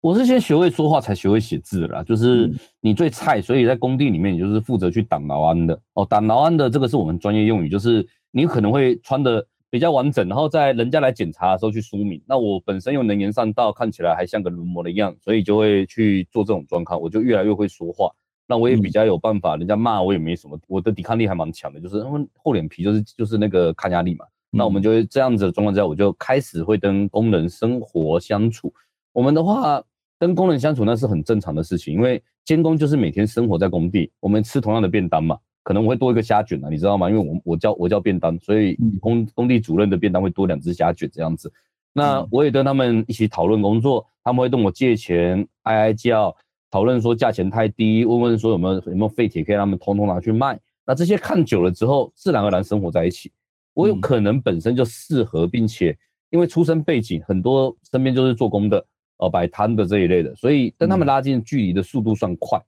[0.02, 2.02] 我是先学会说话，才学会写字的啦。
[2.02, 6.06] 就是你最菜，所以在工地里面，你就是负责去挡劳安的哦。
[6.08, 8.06] 挡劳安的这个是我们专业用语，就是。
[8.30, 12.20] 你可能会穿的比较完整，然后在人家来检查的时候去说明。
[12.26, 17.00] 那我本身又能言善道，看起来还像个轮模的一样，所以就会去做这种专刊。
[17.00, 18.10] 我就越来越会说话，
[18.46, 24.24] 那我也比较有办法，人家骂我也没什么，我的抵抗力还蛮强的，就是因为厚脸皮，就是就是那个抗压力嘛。
[24.50, 28.72] 那我们就会这样子的状况之下，我就开始会跟工人生活相处。
[29.12, 29.80] 我们的话
[30.18, 35.38] 跟工人相处那是很正常的事情，因为监工就是每天生活在工地，我们吃同样的便当嘛。
[35.62, 37.08] 可能我会多一个虾卷啊，你知道吗？
[37.10, 41.52] 因为我我叫我叫便当，所以工工地主任的便当会多两只虾卷这样子。
[41.92, 46.34] 那我也跟他们一起讨论工作，他们会跟我借钱，哀哀叫，
[46.70, 50.58] 讨论说价钱太低，问问说有没有有没有废铁可以让他们通通拿去卖。
[50.86, 53.30] 那这些看久了之后，自然而然生活在一起。
[53.74, 55.96] 我有可能本身就适合，并且
[56.30, 58.84] 因为出身背景，很多身边就是做工的，
[59.18, 62.60] 呃，摆摊的这一类的，所以跟他们拉近距离的速度算快。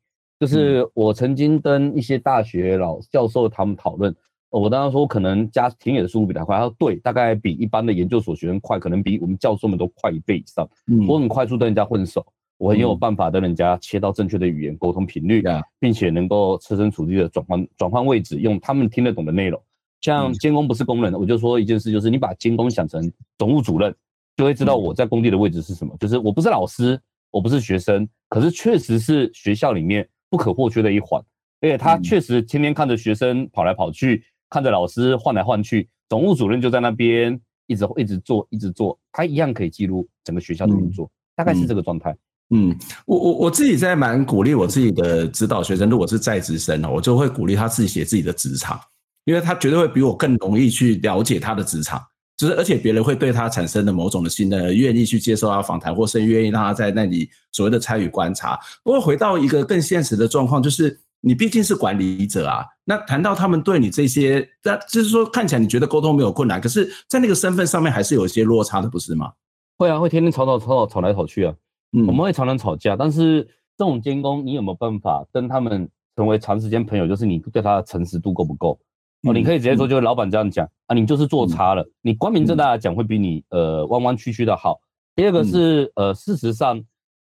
[0.43, 4.13] 就是我曾经跟一些大学老教授他们讨论，
[4.51, 10.69] 我当时说可能加田野的速度比他快，他说对，大概比一般的研究所学生快，可能比我们教授们都快一倍以上。
[11.07, 12.27] 我很快速跟人家混熟，
[12.59, 15.45] 我很有办法跟人家切到正确的语言沟通频率，
[15.79, 19.63] 并且能够设身处地的转换转换位置，用他们听得懂的内容。
[20.01, 23.01] 像监工不是工人，我就说一件事，就是你把监工想成
[23.39, 23.95] 总务主任，
[24.37, 25.97] 就会知道我在工地的位置是什么。
[26.01, 27.01] 就是我不是老师，
[27.31, 30.05] 我不是学生，可是确实是学校里面。
[30.33, 31.23] 不可或缺的一环，
[31.61, 42.16] 而且他确实天天看着学生跑来跑去，嗯、看着老师换来换去，总务主任就在那边一直一直做，一直做，他一样可以记录整个学校的运作，嗯、大概是这个状态。
[42.49, 48.81] 嗯，我我我自己在蛮鼓励我自己的指导学生，如果是在职生，我就会鼓励他自己写自己的职场，
[49.27, 52.03] 因为他绝对会比我更容易去了解他的职场。
[52.43, 58.59] 就是，而且别人会对他产生的某种的信任，愿意去接受他访谈，或是愿意让他在那里所谓的参与观察。
[58.83, 62.65] 不过回到一个更现实的状况，就是你毕竟是管理者啊。
[62.85, 69.31] 那谈到他们对你这些，那就是说看起来你觉得沟通没有困难，可是在那个身份上面还是有一些落差的，不是吗？
[69.79, 71.55] 会啊，会天天吵吵吵吵吵来吵去啊。
[71.93, 73.45] 嗯，我们会常常吵架，但是
[73.79, 77.07] 这种监工，你有没有办法跟他们成为长时间朋友？
[77.07, 78.77] 就是你对他的诚实度够不够？
[79.23, 81.89] 哦，你可以直接说，就是老板这样讲啊，你就是做差了。
[82.01, 84.81] 你光明正大的讲，会比你呃弯弯曲曲的好。
[85.15, 86.83] 第二个是呃，事实上，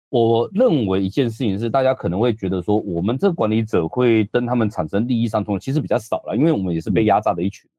[0.10, 7.70] 我认为一件事情是，大家可能会觉得说，我们这管理者会跟他们产生利益上冲突，其实比较少了，因为我们也是被压榨的一群。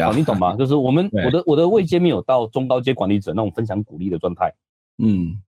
[0.00, 0.54] 啊，你懂吗？
[0.58, 4.52] 就是我们我的我的位阶没有到中高阶管理者那种分享鼓励的状态。
[4.98, 5.40] 嗯，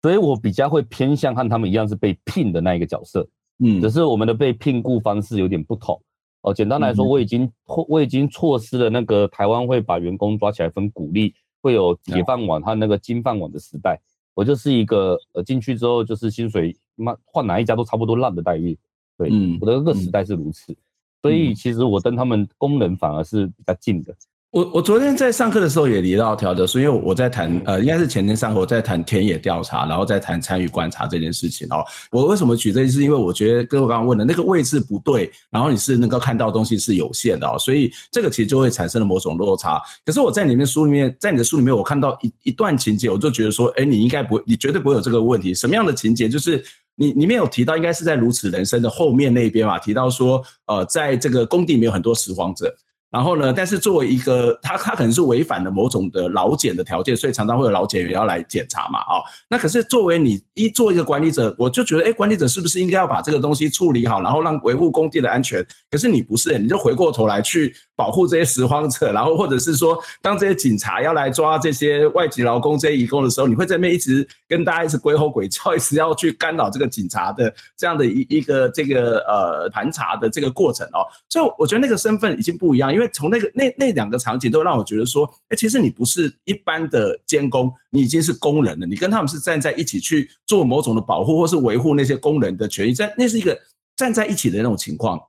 [0.00, 3.28] 所以我比较会偏向和他们一样是被聘的那一个角色。
[3.62, 6.00] 嗯，只是我们的被聘雇方式有点不同。
[6.42, 14.00] 哦，简单来说，我已经错，我已经错失了那个台湾会把员工抓起来分股利，会有铁饭碗和那个金饭碗的时代。
[14.34, 18.78] 我就是一个呃进去之后就是薪水妈换哪一家都差不多烂的待遇。
[19.18, 19.28] 对，
[19.60, 20.74] 我的那个时代是如此。
[21.20, 24.14] 所以其实我跟他们工人反而是比较近的。
[24.50, 31.84] 我我昨天在上课的时候也提到调的书，因为我在谈呃，应该是前天上课我在谈田野调查，然后再谈参与观察这件事情哦。
[32.10, 33.00] 我为什么举这件事？
[33.00, 39.80] 因为我觉得跟我刚刚问的那个位置不对，然后你是能够看到东西是有限的哦，所以这个其实就会产生了某种落差。
[40.04, 45.54] 可是我在里面书里面，在你的书里面，我看到一一段情节，我就觉得说，哎，你应该不会，你绝对不会有这个问题。
[45.54, 46.28] 什么样的情节？
[46.28, 46.60] 就是
[46.96, 52.74] 你里面有提到，应该是在如此人生的后面那一边嘛，提到说，呃，在这个工地里面有很多拾荒者。
[53.10, 65.66] 然后呢，但是作为一个他，他可能是违反了某种的老检的条件，所以常常会有老检员要来检查嘛，哦，那可是作为你一做一个管理者，我就觉得，哎，管理者是不是应该要把这个东西处理好，然后让维护工地的安全？
[65.90, 81.04] 可是你不是，你就回过头来去保护这些拾荒者， 然后或者是说，当这些警察要来抓这些外籍劳工、这些移工的时候，你会在那边一直跟大家一直鬼吼鬼叫，一直要去干扰这个警察的这样的一一个这个呃盘查的这个过程哦。
[81.28, 93.58] 所以我觉得那个身份已经不一样，因为从那个那那两个场景都让我觉得说，哎，其实你不是一般的监工，你已经是工人了，你跟他们是站在一起去做某种的保护，或是维护那些工人的权益，在那是一个
[93.94, 95.20] 站在一起的那种情况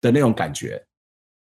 [0.00, 0.80] 的那种感觉。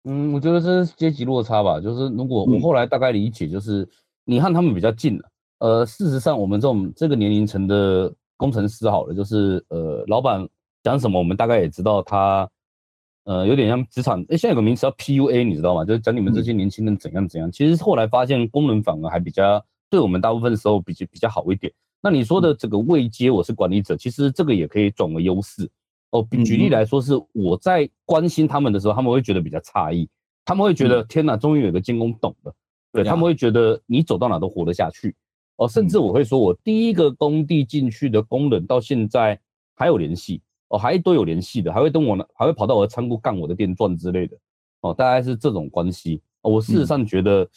[0.03, 1.79] 嗯，我觉得这是阶级落差吧。
[1.79, 3.87] 就是如果我后来大概理解，就是
[4.25, 5.29] 你和他们比较近了。
[5.59, 10.47] 呃，事实上，我们这种这个年龄层的工程师，好了，就是呃，老板
[10.83, 12.49] 讲什么，我们大概也知道他。
[13.23, 14.19] 呃，有点像职场。
[14.29, 15.85] 哎，现在有个名词叫 PUA，你知道吗？
[15.85, 17.51] 就是讲你们这些年轻人怎样怎样。
[17.51, 21.71] 其实后来发现，工人反而还比较对我们大部分时候比较比较好一点。
[22.01, 25.69] 那你说的这个未接，我是管理者，其实这个也可以转为优势。
[26.11, 30.07] 哦，举例来说，是我在关心他们的时候，他们会觉得比较诧异，
[30.45, 32.53] 他们会觉得、嗯、天哪，终于有个监工懂了，
[32.91, 35.15] 对，他们会觉得你走到哪都活得下去。
[35.57, 39.39] 哦，甚至我会说，我第一个工地进去的工人到现在
[39.75, 44.37] 还有联系，哦，还都有联系的，还会跟我呢，还会跑到我的仓库干我的电钻之类的。
[44.81, 46.21] 哦，大概是这种关系。
[46.41, 47.47] 哦，我事实上觉得，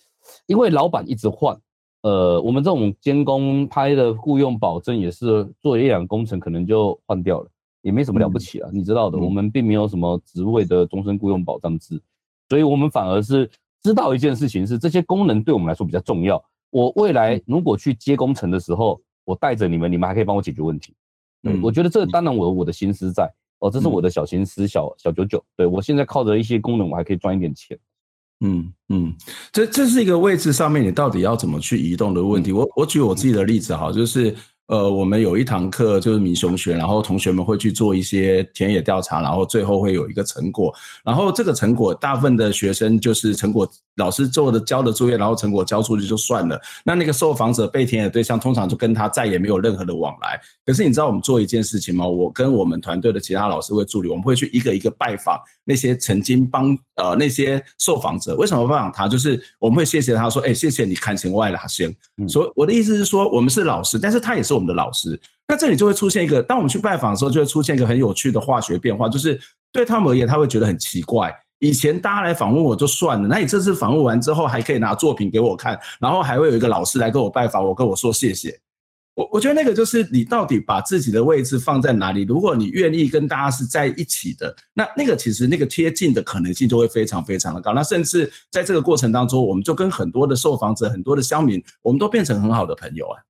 [0.46, 1.58] 因为老板一直换，
[2.02, 7.48] 呃，我们这种监工拍的雇佣保证也是做一两工程可能就换掉了。
[7.84, 12.00] 也没什么了不起啊，你知道的，我们并没有什么职位的终身雇佣保障制，
[12.48, 13.48] 所以我们反而是
[13.82, 16.42] 知道一件事情是这些功能对我们来说比较重要。
[16.70, 20.94] 我未来如果去接工程的时候，我带着你们，你们还可以帮我解决问题。
[21.42, 25.44] 嗯，我觉得这当然我有我的心思在哦，这是我的小心思，小小九九。
[25.54, 27.78] 对，我现在靠着一些功能，我还可以赚一点钱。
[28.40, 29.14] 嗯嗯，
[29.52, 32.50] 这这是一个位置上面你到底要怎么去移动的问题。
[32.50, 34.34] 我我举我自己的例子哈，就是。
[34.66, 40.74] 呃，我们有一堂课就是民雄学，然后同学们会去做一些田野调查，然后最后会有一个成果，
[41.04, 43.68] 然后这个成果大部分的学生就是成果。
[43.96, 46.60] 老师做的交的作业，然后成果交出去就算了。
[46.84, 50.36] 那那个受访者被田野对象，通常就跟他再也没有任何的往来。
[50.66, 52.04] 可是你知道我们做一件事情吗？
[52.04, 58.34] 我跟我们团队的其他老师会助理，我们会去一个一个拜访那些曾经帮呃那些受访者。
[58.34, 59.06] 为什么拜访他？
[59.06, 61.94] 就是我们会谢谢他说，哎，谢谢你看情外了先。
[62.26, 65.20] 所以我的意思是说，我们是老师，但是他也是我们的老师。
[65.46, 69.38] 那这里就会出现一个，当我们去拜访的时候，就会出现一个很有趣的化学变化，就是
[69.72, 71.30] 对他们而言，他会觉得很奇怪。
[71.58, 78.58] 以前大家来访问我就算了，那你这次访问完之后还可以拿作品给我看，然后还会有一个老师来跟我拜访，我跟我说谢谢。
[79.14, 82.22] 我我觉得那个就是你到底把自己的位置放在哪里？
[82.22, 87.72] 如果你愿意跟大家是在一起的，那那个其实那个贴近的可能性就会非常非常的高。
[87.72, 93.22] 那甚至在这个过程当中，我们就跟很多的受访者、很多的乡民，我们都变成很好的朋友啊。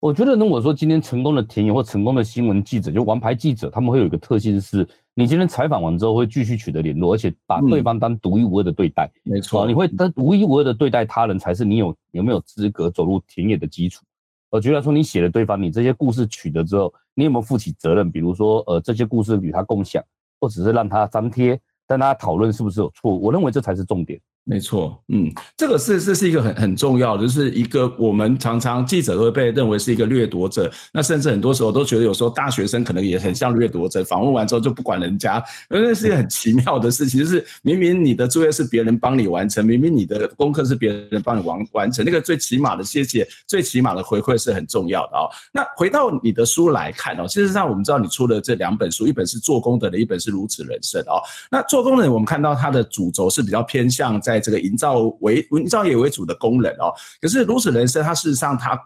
[0.00, 9.10] 我觉得，如果说今天成功的田野或成功的新闻记者，就王牌记者，他们会有一个特性是，你今天采访完之后会继续取得联络，而且把对方当独一无二的对待。
[9.24, 14.04] 没错，你会当独一无二的对待他人，才是你有有没有资格走入田野的基础。
[14.50, 18.08] 我觉得说，你写了对方，你这些故事取得之后，你有没有负起责任？
[18.08, 20.00] 比如说，呃，这些故事与他共享，
[20.40, 23.20] 或者是让他粘贴，让大家讨论是不是有错误？
[23.20, 24.20] 我认为这才是重点。
[24.50, 35.36] 没错，嗯，这个是这是一个很很重要的，就是一个我们常常记者都会被认为是一个掠夺者，那甚至很多时候都觉得有时候大学生可能也很像掠夺者，访问完之后就不管人家，
[35.68, 45.28] 因为那是一个很奇妙的事情，就是明明你的作业是别人帮你完成，明明你的功课是别人帮你完完成，那个最起码的谢谢，最起码的回馈是很重要的哦。
[45.52, 51.20] 那回到你的书来看哦，事实上我们知道你出了这两本书，一本是做功德的，一本是如此人生哦。
[51.50, 54.37] 那做功德我们看到它的主轴是比较偏向在。
[54.40, 58.78] 这个营造为营造业为主的功能哦，可是如此人生，它事实上它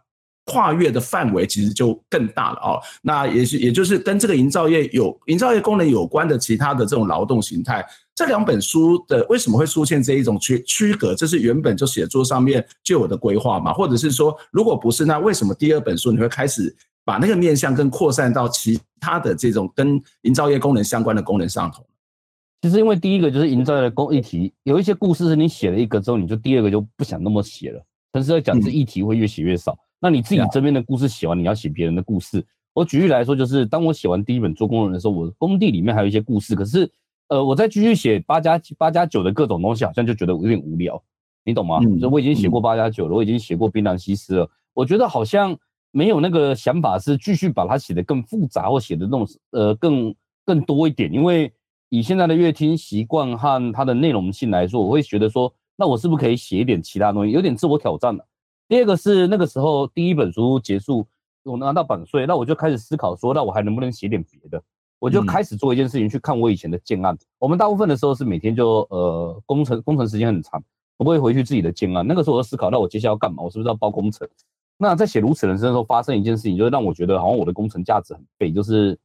[0.47, 2.81] 跨越的范围其实就更大了哦。
[3.01, 7.85] 那也是，也就是跟这个营造业有营造业功能有关的其他的这种劳动形态，
[8.15, 11.15] 这两本书的为什么会出现这一种区区隔？
[11.15, 13.73] 这是原本就写作上面就有的规划嘛？
[13.73, 21.87] 或者是说，如果不是，那为什么第二本书你会开始把那个面向更扩散到其他的这种跟营造业功能相关的功能上头？
[22.63, 27.85] 其实因为第一个就是营造的公议题，有一些故事是你写了一个之后，你就第二个就不想那么写了。
[28.13, 29.73] 但是在讲这议题会越写越少。
[29.73, 32.45] 嗯、那你自己这边的故事写完，你要写别人的故事。
[32.73, 36.89] 我举例来说，就是当我写完第一本做工人的时候，我工地里面还有一些故事，可是
[37.29, 41.03] 呃，我再继续写八加八加九的各种东西，好像就觉得有点无聊，
[41.45, 41.81] 你懂吗？
[41.83, 45.59] 嗯、就我已经写过八加九了，我已经写过槟榔西施了，我觉得好像
[45.91, 51.53] 没有那个想法是继续把它写得更复杂或写的那种呃更更多一点，因为
[51.93, 58.27] 以现在的阅听习惯和它的内容性来说，我会觉得说，那我是不是可以写一点其他东西，有点自我挑战了。
[58.67, 61.07] 第二个是那个时候第一本书结束。
[61.45, 64.63] 我拿到版税，那我就开始思考说，那我还能不能写点别的？
[65.01, 67.15] 我就开始做一件事情，去看我以前的建案。
[67.39, 70.63] 我们大部分的时候是每天就呃工程工程时间很长，
[70.97, 72.07] 我会回去自己的建案。
[72.07, 73.43] 那个时候我就思考，那我接下来要干嘛？
[73.43, 74.27] 我是不是要包工程？
[74.79, 78.97] 那在写如此人生的时候，发生一件事情，就是让我觉得好像我的工程价值很废，就是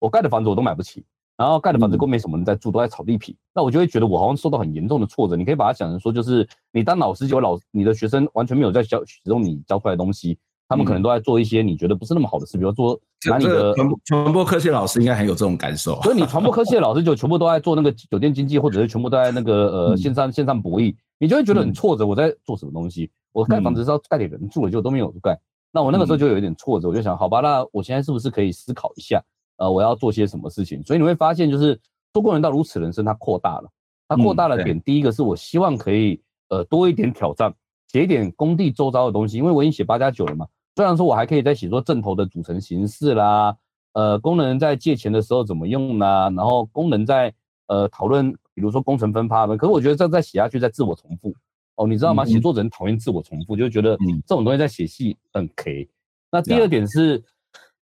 [0.00, 1.04] 我盖的房子我都买不起，
[1.36, 3.36] 然后盖的房子都没什么人在住，都在炒地皮。
[3.54, 5.34] 那我就会觉得我好像受到很严重的挫折。
[5.36, 10.38] 你可以把它想成说，就是你当老师，就老你的学生完全没有在教使用你教出来的东西。
[10.66, 16.00] 他们可能都在做一些你觉得不是那么好的事，比如说拿你的传传播科学老师应该很有这种感受。
[16.00, 22.06] 所以你传播科学的老师就全部都在做那个酒店经济，或者是全部都在那个呃线上线上博弈，你就会觉得很挫折。
[22.06, 23.10] 我在做什么东西？
[23.32, 25.38] 我盖房子是要盖给人住的，就都没有盖。
[25.70, 29.22] 那我那个时候就有一点挫折，我就想，好吧，那我现在是不是可以思考一下，
[29.56, 30.82] 呃，我要做些什么事情？
[30.84, 31.78] 所以你会发现，就是
[32.12, 33.70] 做工人到如此人生，它扩大了，
[34.08, 34.80] 它扩大了点。
[34.82, 37.54] 第一个是我希望可以呃多一点挑战，
[37.92, 40.46] 写一点工地周遭的东西，因为我已经写八加九了嘛。
[40.76, 43.56] 虽然说我还可以再写作正头的组成形式啦，
[43.92, 47.32] 呃，工人在借钱的时候怎么用啦，然后工人在
[47.68, 51.32] 呃讨论，比如说工程分发的，可是我觉得这再写下去在自我重复
[51.76, 52.24] 哦，你知道吗？
[52.24, 55.88] 写作者很讨厌自我重复，就觉得这种东西在写戏很 K。
[56.30, 57.22] 那第二点是，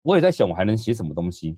[0.02, 1.56] 我也在想我还能写什么东西。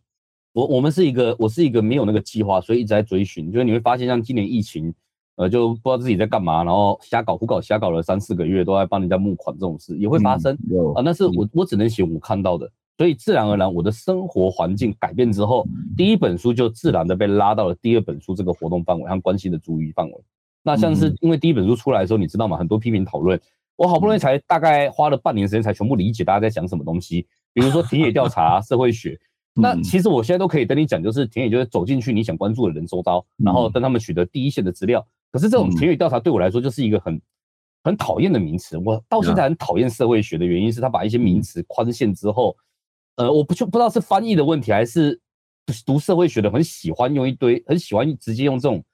[0.55, 3.53] 我我们是一个，我是一个没有那个计划，所以一直在追寻。
[3.53, 4.95] 就是你会发现，像今年疫情。
[5.37, 10.55] 呃，就不知道自己在干嘛，然后瞎搞胡搞，瞎搞了三四个月，都在帮人家募款，这种事也会发生
[10.95, 11.03] 啊。
[11.03, 20.15] 那是我我只能写我看到的，所以自然而然我的生活环境改变之后，第一本书就自然的被拉到了第二本书这个活动范围和关系的注意范围。
[20.63, 22.57] 那像是因为第一本书出来的时候，你知道吗？
[22.57, 23.41] 很多批评讨论，
[23.75, 29.19] 我好不容易才大概花了半年时间才全部理解大家在讲什么东西，比如说田野调查、社会学。
[29.55, 35.07] 那其实我现在都可以跟你讲，就是田野就是走进去你想关注的人周遭，然后跟他们取得第一线的资料。
[35.31, 37.21] 可是这种田野调查对我来说就是一个很
[37.85, 38.77] 很讨厌的名词。
[38.79, 42.57] 我到现在很讨厌社会学的原因是，他把一些名词宽限之后，
[43.17, 45.21] 呃，我不就不知道是翻译的问题，还是
[45.87, 48.85] 读社会学的很喜欢用一堆，很喜欢直接用这种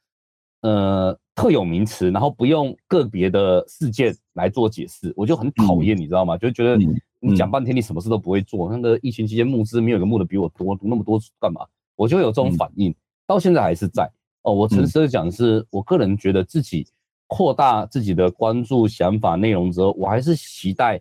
[0.61, 6.37] 呃特有名词，然后不用个别的事件来做解释，我就很讨厌，你知道吗？
[6.37, 6.79] 就觉得
[7.21, 11.67] 你你讲半天你什么事都不会做，那个疫情期间募资没有一个募的比我多，读那么多干嘛？
[11.95, 12.95] 我就有这种反应，
[13.27, 14.11] 到现在还是在。
[14.43, 16.87] 哦，我诚实的讲，是我个人觉得自己
[17.27, 21.01] 扩大自己的关注、想法、内容之后，我还是期待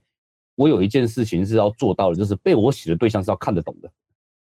[0.55, 3.91] 我有一件事情是要做到的，就是被我写的对象是要看得懂的。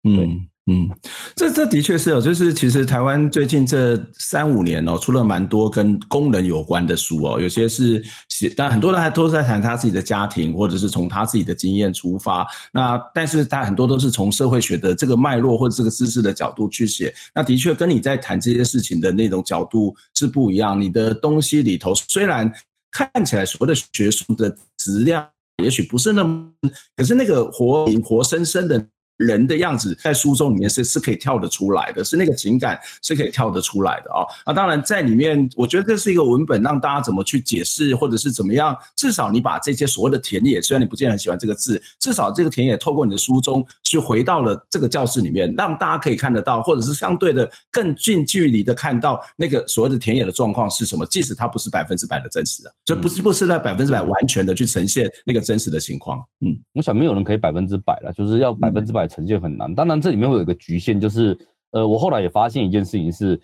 [0.03, 0.47] 嗯。
[0.67, 0.89] 嗯，
[1.36, 12.47] 这这的确是有，就是其实台湾最近这三五年哦，出了蛮多跟工人有关的书哦，有些是写，但很多人还都是在谈他自己的家庭，或者是从他自己的经验出发。
[12.71, 17.13] 那但是他很多都是从社会学的这个脉络或者这个知识的角度去写。
[17.36, 20.82] 那的确跟你在谈这些事情的那种角度是不一样。
[20.82, 22.51] 你的东西里头虽然
[22.89, 25.28] 看起来所谓的学术的质量
[25.63, 26.51] 也许不是那么，
[26.97, 28.84] 可是那个活活生生的。
[29.17, 34.28] 人的样子在书中里面是是可以跳得出来的，是那个情感是可以跳得出来的啊、哦！
[34.45, 56.19] 啊，当然在里面，我觉得这是一个文本，让大家怎么去解释，或者是怎么样，至少你把这些所谓的田野，虽然你不见得很喜欢这个字，至少这个田野透过你的书中去回到了这个教室里面，让大家可以看得到，或者是相对的更近距离的看到那个所谓的田野的状况是什么，即使它不是百分之百的真实的，就不是不是在百分之百完全的去呈现那个真实的情况。
[56.45, 59.05] 嗯，我想没有人可以百分之百了，就是要百分之百。
[59.08, 61.38] 呈现很难，当然这里面会有一个局限，就是
[61.72, 63.39] 呃，我后来也发现一件事情是，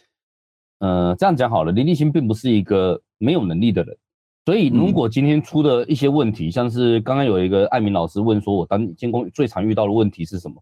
[0.80, 3.98] 呃，这样讲好了，林立新并不是一个没有能力的人，
[4.46, 10.56] 所以如果今天出的一些问题，像是刚刚有一个艾明老师问说，我当监工最常遇到的问题是什么？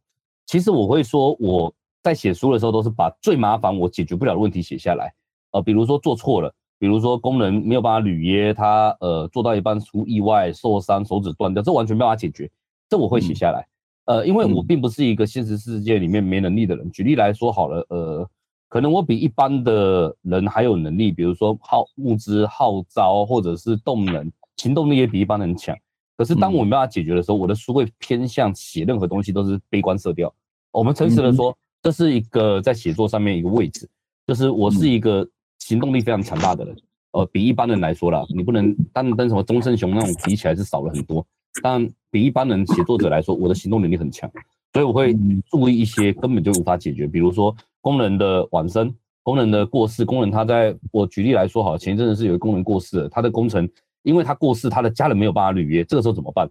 [0.45, 5.13] 其实我会说，我在写书的时候都是把最麻烦我解决不了的问题写下来，
[5.51, 12.49] 呃，比如说做错了，比如说工人没有办法履约，他呃做到一半出意外受伤，手指断掉，这完全没办法解决，
[12.89, 13.67] 这我会写下来。
[14.09, 16.83] 呃，因为我并不是一个现实世界里面没能力的人。
[16.83, 18.27] 嗯、举例来说好了，呃，
[18.67, 25.77] 可能我比一般的人还有能力，比如说号募资、号召，或者是动能、行动力也比一般人强。
[26.17, 30.33] 可是当我没办法解决的时候，嗯、我的书会偏向写任何东西都是悲观色调。
[30.71, 33.87] 我们诚实的说，嗯、这是一个在写作上面一个位置。
[34.25, 35.27] 就是我是一个
[35.59, 36.75] 行动力非常强大的人，
[37.11, 41.23] 呃，比一般人来说啦，你不能单单什么钟胜雄那种比起来是少了很多，
[41.61, 44.29] 但比一般人写作者来说，我的行动能力很强，
[44.73, 45.15] 所以我会
[45.49, 48.93] 注意一些根本就无法解决，比如说工人的往生、
[49.23, 53.69] 工人的过世、工人他在我举例来说好，前一阵子是有一个工人过世了，他的工程
[54.03, 56.49] 因为他过世，他的家人没有办法履约，这个时候怎么办？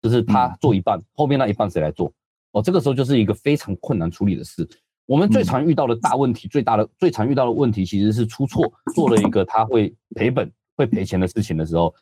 [0.00, 2.12] 就是他做一半，后面那一半谁来做？
[2.52, 4.68] 哦，这个时候就是一个非常困难处理的事。
[5.06, 11.94] 我们最常遇到的大问题，最大的最常遇到的问题，其实是出错，做了一个他会赔本、会赔钱的事情的时候，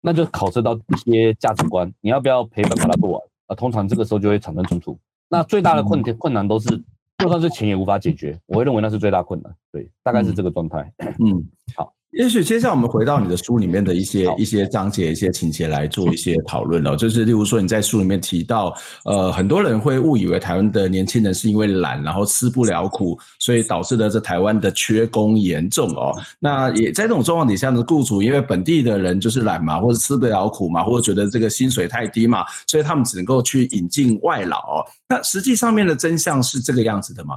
[0.00, 3.22] 那就考试到一些价值观，你要不要赔本把它做完？
[3.46, 4.98] 啊，通常这个时候就会产生冲突。
[5.28, 6.82] 那最大的困题困难都是，
[7.18, 9.54] 就算是钱也无法解决，我会认为那是最大困难。
[9.70, 10.92] 对，大概是这个状态。
[11.18, 11.44] 嗯，
[11.76, 11.92] 好。
[12.12, 16.96] 也许接下来我们回到你的书里面的一些一些章节、一些情节来做一些讨论了。
[16.96, 26.12] 就是例如说你在书里面提到，呃，很多人会误以为台湾的年轻人是因为懒，然后吃不了苦，所以导致了这台湾的缺工严重哦。
[26.40, 34.84] 那也在这种状况底下呢，雇主因为本地的人就是懒嘛，或者吃不了苦嘛，或者觉得这个薪水太低嘛，所以他们只能够去引进外劳哦。
[35.08, 37.36] 那实际上面的真相是这个样子的吗？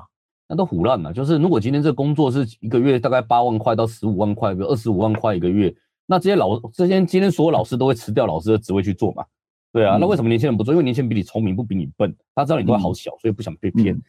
[0.53, 5.73] 那都唬烂了，就是如果今天这个工作是一个月大概八万块到十五万块，比如二十五万块一个月，
[6.05, 9.25] 那这些老这些今天所有老师都会辞掉老师的职位去做嘛？
[9.71, 10.71] 对啊，那为什么年轻人不做？
[10.71, 13.99] 因为年轻人比你聪明，不比你笨，他知道你都会好小，所以不想被骗。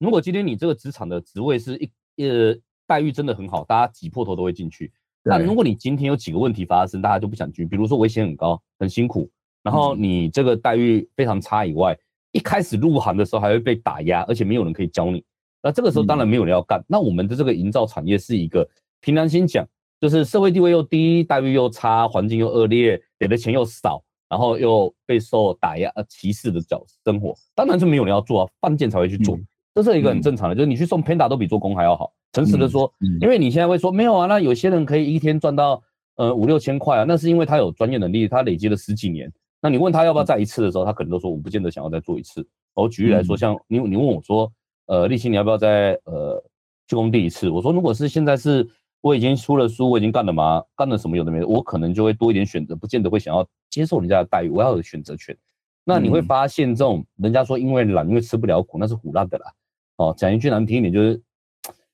[0.00, 2.56] 如果今天你这个职场的职位是一呃
[2.88, 4.90] 待遇真的很好，大家挤破头都会进去。
[5.22, 9.30] 那如果你今天有几个问题发生，大家就不想去，比如说危险很高，很辛苦，
[9.62, 11.96] 然后你这个待遇非常差以外，
[12.32, 15.24] 一开始入行的时候还会被打压，而且没有人可以教你。
[15.64, 16.84] 那这个时候当然没有人要干。
[16.86, 18.68] 那我们的这个营造产业是一个
[19.00, 19.66] 凭良心讲，
[19.98, 29.38] 就是社会地位又低，待遇又差，环境又恶劣，给的钱又少，然后又备受打压、歧视的角生活，当然是没有人要做啊，犯贱才会去做，
[29.74, 30.54] 这是一个很正常的。
[30.54, 32.92] 就是你去送 Panda 都比做工还要好，诚实的说，
[33.22, 35.82] 因为你现在会说没有啊，那有些人可以一天赚到
[36.16, 39.32] 呃五六千块啊，那是因为他有专业能力，他累积了十几年。
[39.62, 42.46] 那你问他要不要再一次的时候，他可能都说我不见得想要再做一次。
[42.74, 44.52] 我举例来说，像你你问我说。
[44.86, 46.42] 呃，立青，你要不要再呃
[46.86, 47.48] 去工地一次？
[47.48, 48.68] 我说，如果是现在是
[49.00, 55.36] 我已经出了书，我已经干了嘛，干了什么有的没的，我可能就会多一点选择，不见得会想要接受人家的待遇，我要有选择权。
[55.84, 59.52] 那你会发现，这种人家说因为懒，因为吃不了苦，那是唬烂的啦。
[59.96, 61.22] 哦，讲一句难听一点，就是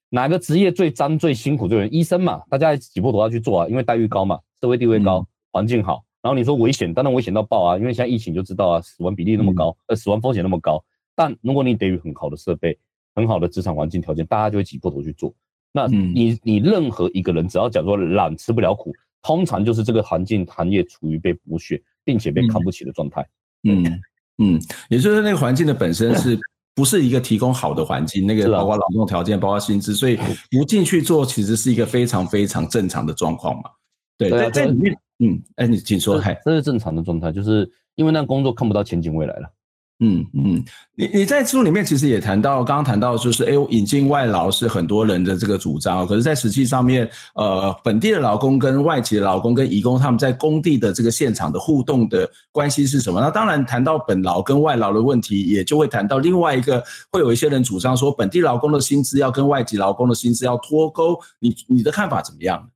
[0.08, 1.92] 哪个职业最脏最辛苦最人？
[1.92, 6.02] 医生嘛，大家挤破头要去做啊，因为待遇高嘛，社会地位高，环境好。
[6.22, 10.82] 然后你说危险，当然危险到爆啊，因为现在疫情就知道啊，死亡比例那么高，呃，死亡风险那么高。
[11.20, 12.78] 但如果你给予很好的设备，
[13.14, 15.34] 很好的职场环境条件，大家就会挤破头去做。
[15.70, 18.90] 那你你任何一个人，只要讲说懒吃不了苦，
[19.20, 23.28] 通常就是这个环境行业处于被剥削，并且被看不起的状态。
[23.64, 23.84] 嗯
[24.38, 24.58] 嗯，
[24.88, 26.38] 也就是那个环境的本身是
[26.74, 28.24] 不是一个提供好的环境？
[28.26, 30.18] 那个包括劳动条件，包括薪资，所以
[30.50, 33.64] 不进去做，其实是一个非常非常正常的状况嘛。
[34.16, 39.52] 对，在这里面，嗯，哎，你请说，嗨，这是正常的状态，就是因为那工作看不到前景未来了。
[40.02, 53.20] 嗯嗯，你你在书里面其实也谈到，刚刚谈到就是，哎，引进外劳是很多人的这个主张，可是，在实际上面，呃，本地的劳工跟外籍的劳工跟移工，他们在工地的这个现场的互动的关系是什么？
[53.20, 56.82] 那当然谈到本劳跟外劳的问题，也就会谈到另外一个，
[57.12, 62.66] 会有一些人主张说，本地劳工的薪资要跟外籍劳工的薪资要脱钩，你你的看法怎么样？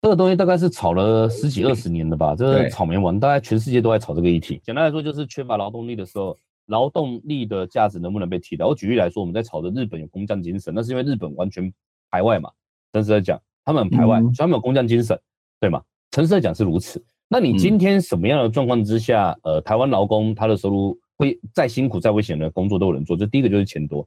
[0.00, 4.58] 这个东西大概是炒了十几二十年的吧，这个炒没完，大概全世界都在炒这个议题。
[4.64, 6.34] 简单来说，就是缺乏劳动力的时候。
[6.66, 8.64] 劳动力的价值能不能被替代？
[8.64, 11.72] 我举例来说，我们在吵的日本有工匠精神，那是因为日本完全
[12.10, 12.50] 排外嘛。
[12.92, 15.18] 诚实在讲，他们很排外，所以他们有工匠精神，
[15.60, 15.82] 对吗？
[16.12, 17.04] 诚实来讲是如此。
[17.28, 23.16] 那你今天什么样的状况之下，呃，台湾劳工他的收入会再辛苦再危险的工作都有人做？
[23.16, 24.06] 这第一个就是钱多，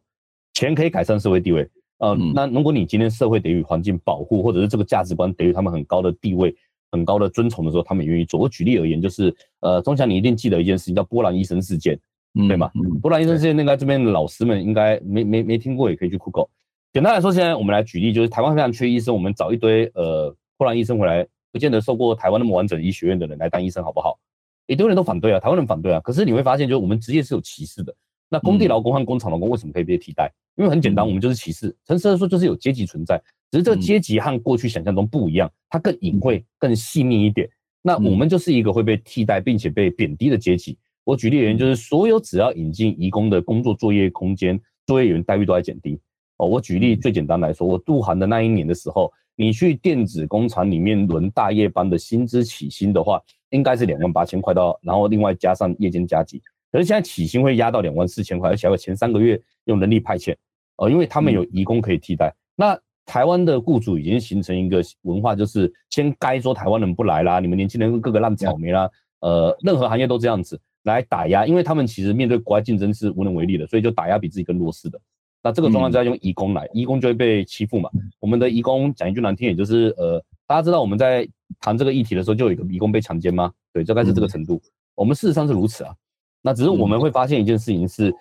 [0.53, 1.69] 钱可以改善社会地位。
[1.99, 6.55] 呃，那如果你今天社会给予环境保护，或者是这个价值观给予他们很高的地位、
[6.91, 8.39] 很高的尊崇的时候，他们也愿意做。
[8.39, 11.99] 我举例而言，就是呃，钟祥，你一定记得一件事情，叫波兰医生事件。
[12.33, 12.71] 对吗？
[13.01, 16.47] 波兰医生事件，那个这边的老师们应该没没没听过，也可以去 Google。
[16.93, 24.19] 简单来说，现在我们来举例，就是台湾非常缺医生，我们找一堆呃波兰医生回来，不见得受过台湾那么完整医学院的人来当医生，好不好？
[24.67, 25.99] 一堆人都反对啊，台湾人反对啊。
[26.01, 27.93] 可是你会发现，就是我们职业是有歧视的。
[28.29, 30.31] 那工地劳工和工厂劳工为什么可以被替代？
[30.55, 31.75] 因为很简单，我们就是歧视。
[31.87, 33.19] 诚实的说，就是有阶级存在，
[33.49, 37.49] 只是这个阶级和过去想象中不一样，它更隐晦、更细腻一点。
[37.81, 40.77] 那我们就是一个会被替代并且被贬低的阶级。
[41.09, 45.99] 我举例原因，就是所有只要引进移工的工作作业空间，作业员待遇都在减低。
[46.37, 56.39] 哦，我举例最简单来说，我入行的那一年的时候，你去电子工厂里面轮大夜班的薪资起薪的话，应该是两万八千块到，然后另外加上夜间加急。
[56.71, 60.35] 可是现在起薪会压到两万四千块，而且还有前三个月用人力派遣。
[60.77, 62.31] 哦，因为他们有移工可以替代。
[62.55, 68.87] 那台湾的雇主已经形成一个文化，就是先该说台湾人不来啦，你们年轻人个个烂草莓啦，
[69.21, 74.99] 呃，任何行业都这样子来打压，因为他们其实面对国外竞争是无能为力的，所以就打压比自己更弱势的。
[75.41, 77.89] 那这个状况就要用移工来，移工就会被欺负嘛。
[78.19, 81.27] 我们的移工讲一句难听，也就是呃，大家知道我们在
[81.59, 83.51] 谈这个议题的时候，就有一个移工被强奸吗？
[83.71, 84.61] 对，大概是这个程度。
[84.95, 85.93] 我们事实上是如此啊。
[86.41, 88.13] 那只是我们会发现一件事情是，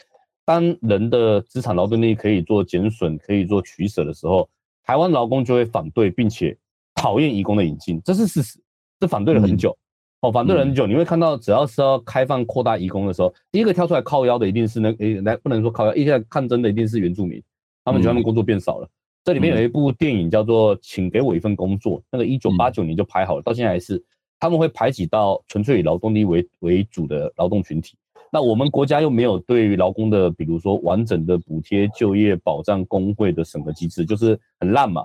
[0.44, 4.48] 当人的资产劳动力可以做减损、可以做取舍的时候。
[4.84, 6.56] 台湾劳工就会反对，并且
[6.94, 8.58] 讨厌移工的引进，这是事实，
[8.98, 9.76] 这反对了很久，
[10.20, 10.86] 哦，反对了很久。
[10.86, 17.40] 你会看到，只要是要开放扩大移工的时候，第一个跳出来靠腰的一定是那诶，来不能说靠腰，一下抗争的一定是原住民，
[17.84, 18.88] 他们觉得他们工作变少了。
[19.24, 24.02] 这里面有一部电影叫做《请给我一份工作》，那个一九八九年就拍好了，到现在还是
[24.40, 27.94] 他们会排挤到纯粹以劳动力为为主的劳动群体。
[28.32, 35.04] 那我们国家又没有对于劳工的，比如说完整的补贴、就业保障、工会的审核机制，就是很烂嘛。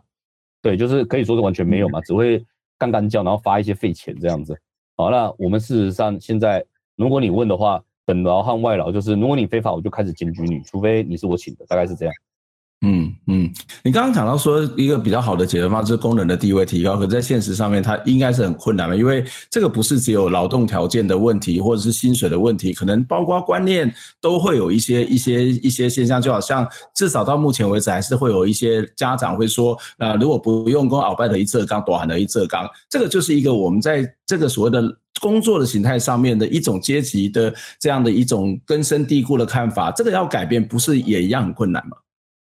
[0.62, 2.44] 对，就是可以说是完全没有嘛，只会
[2.78, 4.58] 干干叫，然后发一些废钱这样子。
[4.96, 6.64] 好，那我们事实上现在，
[6.96, 12.14] 如果你问的话，本劳和外劳就是，如果你非法，我就开始检举你，除非你是我请的，大概是这样。
[12.86, 13.50] 嗯嗯，
[13.82, 34.84] 你刚刚讲到说一个比较好的解决方式，工人的地位提高，可在现实上面，它应该是很困难的，因为这个不是只有劳动条件的问题，或者是薪水的问题，可能包括观念都会有一些一些一些现象，就好像至少到目前为止，还是会有一些家长会说，呃，如果不用功，鳌拜的一浙缸，多喊的一浙缸，这个就是一个我们在这个所谓的
[35.22, 41.96] 工作的形态上面的一种阶级的这样的一种根深蒂固的看法，这个要改变，不是也一样很困难吗？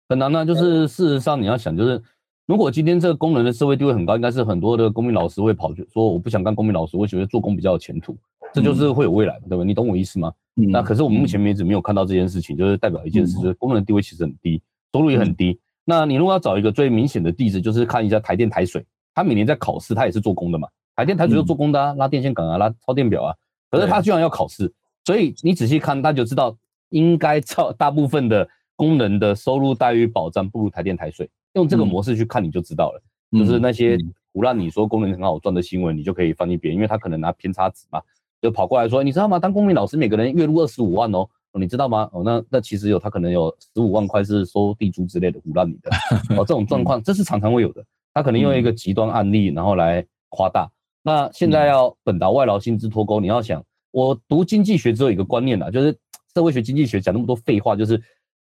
[0.08, 2.02] 很难呢，就是事实上你要想，就是
[2.46, 8.16] 如果今天这个工人的社会地位很高，应该是很多的公民老师会跑去说，我不想干公民老师，我觉得做工比较有前途，
[8.52, 9.64] 这就是会有未来，对吧？
[9.64, 10.30] 你懂我意思吗？
[10.54, 14.60] 那可是我们目前为止没有看到这件事情，就是代表一件事，就是工人的地位其实很低，
[14.92, 15.58] 收入也很低。
[15.86, 18.84] 那你如果要找一个最明显的例子，就是看一下台电台水，
[19.14, 23.34] 他每年在考试，他也是做工的嘛，台电台水就做工的啊，拉电线杆啊，拉超电表啊，
[23.70, 24.70] 可是他居然要考试，
[25.06, 26.54] 所以你仔细看，他就知道
[26.90, 28.46] 应该超大部分的。
[28.76, 33.02] 工人的收入待遇保障不如台电台水，用这个模式去看你就知道了。
[33.32, 33.98] 嗯、就是那些
[34.32, 38.00] 胡乱你说工人很好赚的新闻，你就可以放一边，因为他可能拿偏差值嘛，
[38.40, 39.38] 就跑过来说，你知道吗？
[39.38, 42.08] 当公民老师每个人月入二十五万哦，哦，你知道吗？
[42.12, 45.90] 哦，那那其实有他可能有十五万块是收地租之类的胡乱你的
[46.36, 47.84] 哦，这种状况这是常常会有的。
[48.12, 50.70] 他可能用一个极端案例然后来夸大。
[51.02, 55.96] 那现在要本劳外劳薪资脱钩，你要想，我读经济学只有一个观念啦，就是
[56.34, 58.00] 社会学经济学讲那么多废话，就是。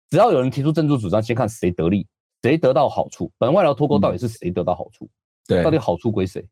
[0.09, 2.05] 只要有人提出政治主张，先看谁得利，
[2.41, 3.31] 谁得到好处。
[3.37, 5.09] 本外劳脱钩到底是谁得到好处？
[5.47, 6.45] 对，到底好处归谁？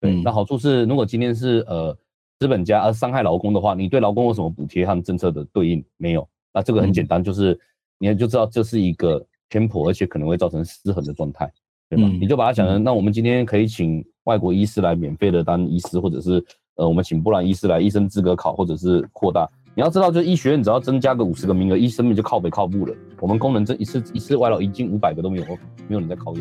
[0.00, 1.96] 对，那好处是，如果今天是呃
[2.38, 5.84] 资本家而伤害劳工的话，你对劳工有什么补贴和政策的对应？
[5.98, 6.26] 没有。
[6.52, 7.58] 那这个很简单，就是
[7.98, 11.52] 你就知道这是一个偏颇，而且可能会造成失衡的状态，
[11.88, 12.08] 对吧？
[12.20, 16.42] 你就把它想成，那我们今天可以请外国医师来免费的当医师，或者是
[16.76, 19.48] 呃我们请波兰医师来医生资格考，或者是扩大。
[19.74, 22.94] 你要知道，就是医学院只要增加个五十个名额，医生们就靠北靠步了。
[23.20, 25.44] 我们工人这一次一次外劳引进五百个都没有，
[25.88, 26.40] 没有人在靠腰。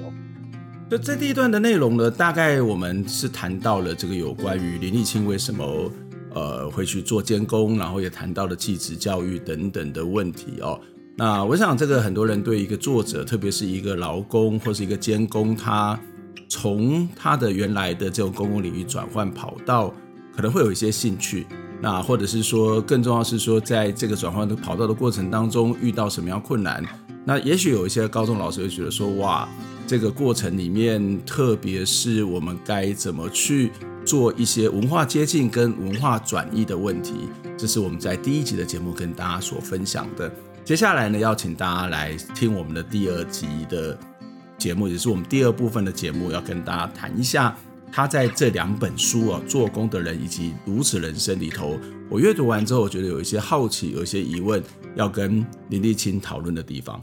[0.89, 5.91] 就这第一段的内容呢，大概我们是谈到了这个有关于林立青为什么
[6.34, 10.80] 呃会去做监工，然后也谈到了继职教育等等的问题哦。
[11.15, 15.99] 那我想这个很多人对一个作者，特别是一个劳工或是一个监工，他
[16.47, 19.93] 从他的原来的这种公共领域转换跑道，
[20.39, 21.45] 可能会有一些兴趣。
[21.81, 26.81] 那或者是说，更重要是说，在这个转换的跑道的过程当中，遇到什么样困难？
[27.25, 29.45] 那也许有一些高中老师会觉得说，哇，
[29.85, 33.69] 这个过程里面，特别是我们该怎么去
[34.05, 37.27] 做一些文化接近跟文化转移的问题，
[37.57, 40.31] 这是我们在第一集的节目跟大家所分享的。
[40.63, 43.99] 接下来呢，要请大家来听我们的第二集的
[44.57, 47.53] 节目，也是我们第二部分的节目，要跟大家谈一下。
[47.91, 51.77] 他在这两本书啊，《做工的人》以及《如此人生》里头，
[52.09, 54.63] 我阅读完之后，我觉得有一些好奇，有一些疑问，
[54.95, 57.01] 要跟林立清讨论的地方。